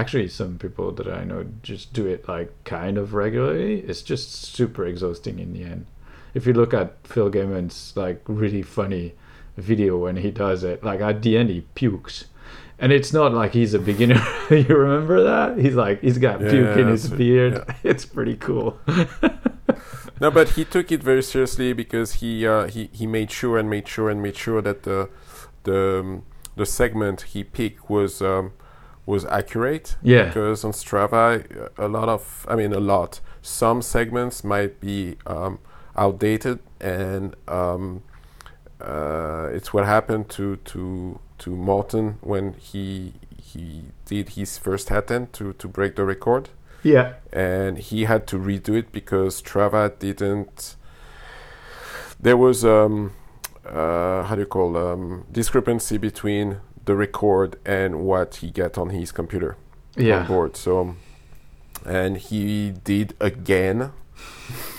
actually 0.00 0.28
some 0.28 0.56
people 0.64 0.92
that 0.92 1.08
i 1.08 1.24
know 1.24 1.44
just 1.62 1.92
do 1.92 2.06
it 2.06 2.28
like 2.28 2.50
kind 2.64 2.96
of 2.96 3.12
regularly 3.12 3.80
it's 3.80 4.02
just 4.02 4.26
super 4.58 4.84
exhausting 4.86 5.40
in 5.40 5.52
the 5.52 5.64
end 5.64 5.86
if 6.34 6.46
you 6.46 6.52
look 6.52 6.74
at 6.74 6.94
Phil 7.06 7.30
Gaimon's 7.30 7.92
like 7.96 8.22
really 8.26 8.62
funny 8.62 9.14
video 9.56 9.96
when 9.96 10.16
he 10.16 10.30
does 10.30 10.64
it, 10.64 10.82
like 10.84 11.00
at 11.00 11.22
the 11.22 11.36
end 11.36 11.50
he 11.50 11.62
pukes. 11.74 12.26
And 12.78 12.92
it's 12.92 13.12
not 13.12 13.32
like 13.32 13.52
he's 13.52 13.72
a 13.72 13.78
beginner. 13.78 14.20
you 14.50 14.64
remember 14.64 15.22
that? 15.22 15.58
He's 15.58 15.74
like 15.76 16.00
he's 16.00 16.18
got 16.18 16.40
Yeah, 16.40 16.50
puke 16.50 16.76
in 16.76 16.88
his 16.88 17.08
beard. 17.08 17.54
yeah. 17.66 17.74
It's 17.90 18.04
pretty 18.04 18.36
cool. 18.36 18.78
No, 20.20 20.30
but 20.30 20.50
he 20.50 20.64
took 20.64 20.92
it 20.92 21.02
very 21.02 21.22
seriously 21.22 21.72
because 21.72 22.14
he 22.14 22.46
uh, 22.46 22.66
he 22.68 22.88
he 22.92 23.06
made 23.06 23.30
sure 23.32 23.58
and 23.58 23.68
made 23.68 23.88
sure 23.88 24.08
and 24.08 24.22
made 24.22 24.36
sure 24.36 24.62
that 24.62 24.84
the 24.84 25.08
the 25.64 26.00
um, 26.00 26.22
the 26.56 26.64
segment 26.64 27.22
he 27.22 27.42
picked 27.42 27.90
was 27.90 28.22
um, 28.22 28.52
was 29.06 29.24
accurate. 29.24 29.96
Yeah. 30.02 30.26
Because 30.26 30.64
on 30.64 30.70
Strava, 30.72 31.68
a 31.76 31.88
lot 31.88 32.08
of 32.08 32.46
I 32.48 32.54
mean 32.54 32.72
a 32.72 32.80
lot. 32.80 33.20
Some 33.42 33.82
segments 33.82 34.44
might 34.44 34.80
be 34.80 35.16
um, 35.26 35.58
outdated, 35.96 36.58
and 36.80 37.34
um, 37.48 38.02
uh, 38.80 39.48
it's 39.52 39.72
what 39.72 39.84
happened 39.86 40.28
to 40.30 40.56
to 40.56 41.18
to 41.38 41.50
Morton 41.50 42.18
when 42.20 42.54
he 42.54 43.14
he 43.40 43.84
did 44.06 44.30
his 44.30 44.58
first 44.58 44.90
attempt 44.90 45.32
to 45.34 45.52
to 45.54 45.68
break 45.68 45.96
the 45.96 46.04
record 46.04 46.48
yeah. 46.84 47.14
and 47.32 47.78
he 47.78 48.04
had 48.04 48.26
to 48.28 48.38
redo 48.38 48.76
it 48.78 48.92
because 48.92 49.42
Strava 49.42 49.98
didn't. 49.98 50.76
There 52.20 52.36
was 52.36 52.64
um, 52.64 53.12
uh, 53.66 54.22
how 54.24 54.34
do 54.34 54.42
you 54.42 54.46
call 54.46 54.76
um, 54.76 55.24
discrepancy 55.32 55.98
between 55.98 56.58
the 56.84 56.94
record 56.94 57.56
and 57.64 58.00
what 58.00 58.36
he 58.36 58.50
get 58.50 58.78
on 58.78 58.90
his 58.90 59.10
computer 59.12 59.56
on 59.96 60.04
Yeah. 60.04 60.26
board. 60.26 60.56
So, 60.56 60.94
and 61.84 62.18
he 62.18 62.70
did 62.84 63.14
again. 63.20 63.92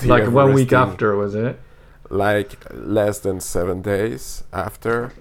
Like 0.04 0.30
one 0.30 0.54
week 0.54 0.74
after, 0.74 1.16
was 1.16 1.36
it? 1.36 1.60
like 2.10 2.58
less 2.72 3.20
than 3.20 3.40
seven 3.40 3.82
days 3.82 4.44
after, 4.54 5.12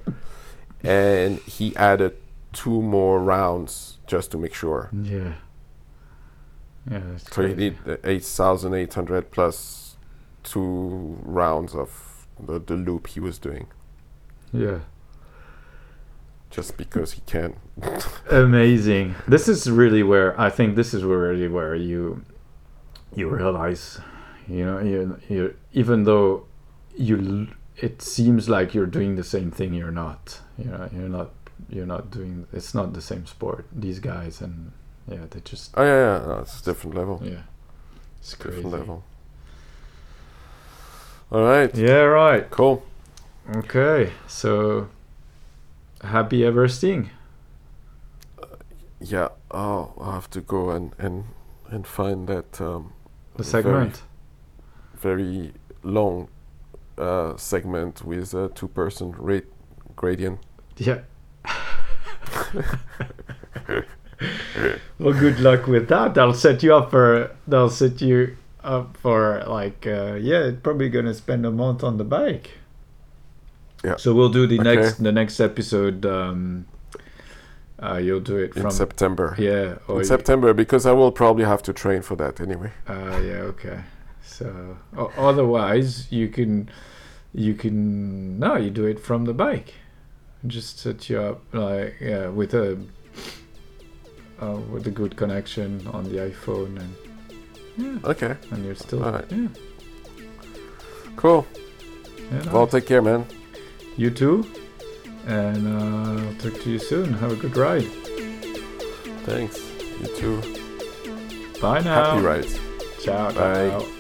and 0.82 1.38
he 1.40 1.74
added 1.76 2.14
two 2.52 2.82
more 2.82 3.20
rounds 3.22 3.98
just 4.06 4.30
to 4.32 4.38
make 4.38 4.52
sure. 4.54 4.90
Yeah. 4.92 5.34
Yeah. 6.90 7.16
So 7.16 7.46
he 7.46 7.54
did 7.54 7.78
the 7.84 7.98
8,800 8.08 9.30
plus 9.30 9.96
two 10.42 11.16
rounds 11.22 11.74
of 11.74 12.26
the, 12.38 12.58
the 12.58 12.74
loop 12.76 13.06
he 13.06 13.18
was 13.20 13.38
doing 13.38 13.66
Yeah. 14.52 14.80
just 16.50 16.76
because 16.76 17.12
he 17.12 17.22
can. 17.22 17.56
Amazing. 18.30 19.14
This 19.26 19.48
is 19.48 19.70
really 19.70 20.02
where 20.02 20.38
I 20.38 20.50
think 20.50 20.76
this 20.76 20.92
is 20.92 21.02
really 21.02 21.48
where 21.48 21.74
you 21.74 22.22
you 23.14 23.28
realize 23.30 23.98
You 24.48 24.64
know, 24.66 24.78
you 24.80 25.20
you 25.28 25.54
even 25.72 26.04
though 26.04 26.44
you 26.96 27.48
it 27.76 28.02
seems 28.02 28.48
like 28.48 28.74
you're 28.74 28.87
doing 28.87 29.16
the 29.16 29.24
same 29.24 29.50
thing, 29.50 29.74
you're 29.74 29.90
not. 29.90 30.40
You 30.59 30.70
know, 30.70 30.88
you're 30.92 31.09
not 31.09 31.30
you're 31.68 31.87
not 31.87 32.11
doing. 32.11 32.46
It's 32.52 32.74
not 32.74 32.92
the 32.92 33.00
same 33.02 33.26
sport. 33.26 33.64
These 33.72 34.00
guys 34.00 34.40
and 34.40 34.72
yeah, 35.09 35.26
they 35.30 35.40
just 35.40 35.72
Oh 35.76 35.83
yeah, 35.85 36.18
yeah. 36.18 36.26
No, 36.26 36.38
it's 36.40 36.61
a 36.61 36.64
different 36.64 36.96
level. 36.96 37.20
yeah, 37.24 37.42
it's 38.20 38.35
crazy. 38.35 38.57
Different 38.57 38.78
level. 38.78 39.04
All 41.33 41.42
right. 41.42 41.74
Yeah, 41.74 42.02
right. 42.02 42.48
Cool. 42.50 42.83
Okay, 43.57 44.12
so 44.26 44.88
happy 46.02 46.40
Everesting. 46.40 47.09
Yeah. 49.00 49.28
Oh, 49.50 49.92
I 50.00 50.14
have 50.14 50.30
to 50.30 50.40
go 50.40 50.70
and 50.70 50.92
and 50.98 51.24
and 51.70 51.87
find 51.87 52.26
that 52.28 52.61
um, 52.61 52.92
The 53.37 53.44
segment. 53.44 53.96
very 53.96 54.09
long 55.82 56.28
uh, 56.98 57.36
segment 57.36 58.04
with 58.04 58.34
a 58.34 58.48
two-person 58.48 59.12
rate 59.18 59.46
gradient. 59.96 60.40
Yeah. 60.76 61.00
well, 64.98 65.12
good 65.12 65.40
luck 65.40 65.66
with 65.66 65.88
that. 65.88 66.14
That'll 66.14 66.34
set 66.34 66.62
you 66.62 66.74
up 66.74 66.90
for. 66.90 67.34
That'll 67.46 67.70
set 67.70 68.00
you 68.00 68.36
up 68.62 68.96
for 68.96 69.42
like. 69.46 69.86
Uh, 69.86 70.14
yeah, 70.14 70.52
probably 70.62 70.88
gonna 70.88 71.14
spend 71.14 71.44
a 71.46 71.50
month 71.50 71.82
on 71.84 71.96
the 71.98 72.04
bike. 72.04 72.50
Yeah. 73.84 73.96
So 73.96 74.14
we'll 74.14 74.30
do 74.30 74.46
the 74.46 74.58
Okay. 74.60 74.74
next 74.76 75.02
the 75.02 75.12
next 75.12 75.40
episode. 75.40 76.06
Um, 76.06 76.66
uh, 77.82 77.96
you'll 78.02 78.20
do 78.20 78.36
it 78.36 78.56
in 78.56 78.62
from. 78.62 78.70
September. 78.70 79.34
Yeah. 79.38 79.76
In 79.88 80.04
September 80.04 80.54
because 80.54 80.86
I 80.86 80.92
will 80.92 81.12
probably 81.12 81.44
have 81.44 81.62
to 81.64 81.72
train 81.72 82.02
for 82.02 82.16
that 82.16 82.40
anyway. 82.40 82.72
Uh, 82.88 83.20
yeah. 83.22 83.42
Okay. 83.52 83.80
So 84.24 84.76
otherwise, 85.16 86.10
you 86.10 86.28
can, 86.28 86.68
you 87.32 87.54
can 87.54 88.38
no, 88.38 88.56
you 88.56 88.70
do 88.70 88.87
it 88.87 88.98
from 88.98 89.24
the 89.26 89.32
bike. 89.34 89.74
Just 90.46 90.78
set 90.78 91.08
you 91.08 91.20
up 91.20 91.42
like 91.52 91.94
yeah 92.00 92.28
with 92.28 92.52
a, 92.54 92.78
uh, 94.42 94.56
with 94.70 94.87
a 94.87 94.90
good 94.90 95.16
connection 95.16 95.87
on 95.88 96.04
the 96.04 96.18
iPhone 96.18 96.78
and 96.80 96.94
yeah, 97.76 97.98
Okay, 98.10 98.37
and 98.50 98.64
you're 98.64 98.74
still 98.74 99.02
Alright. 99.04 99.30
yeah. 99.32 99.48
cool. 101.16 101.46
yeah 102.30 102.52
Well, 102.52 102.66
take 102.66 102.87
care, 102.87 103.02
man. 103.02 103.24
you 103.96 104.10
too, 104.10 104.46
and 105.26 105.66
uh, 105.66 106.22
I'll 106.28 106.34
talk 106.34 106.60
to 106.62 106.70
you 106.70 106.78
soon. 106.78 107.12
Have 107.14 107.32
a 107.32 107.37
good 107.37 107.56
ride. 107.56 107.88
Thanks. 109.24 109.58
You 110.00 110.06
too. 110.16 110.40
Bye 111.60 111.80
now. 111.80 112.12
Happy 112.14 112.22
rides. 112.22 112.58
Ciao. 113.00 113.28
Bye. 113.32 113.70
ciao. 113.70 113.93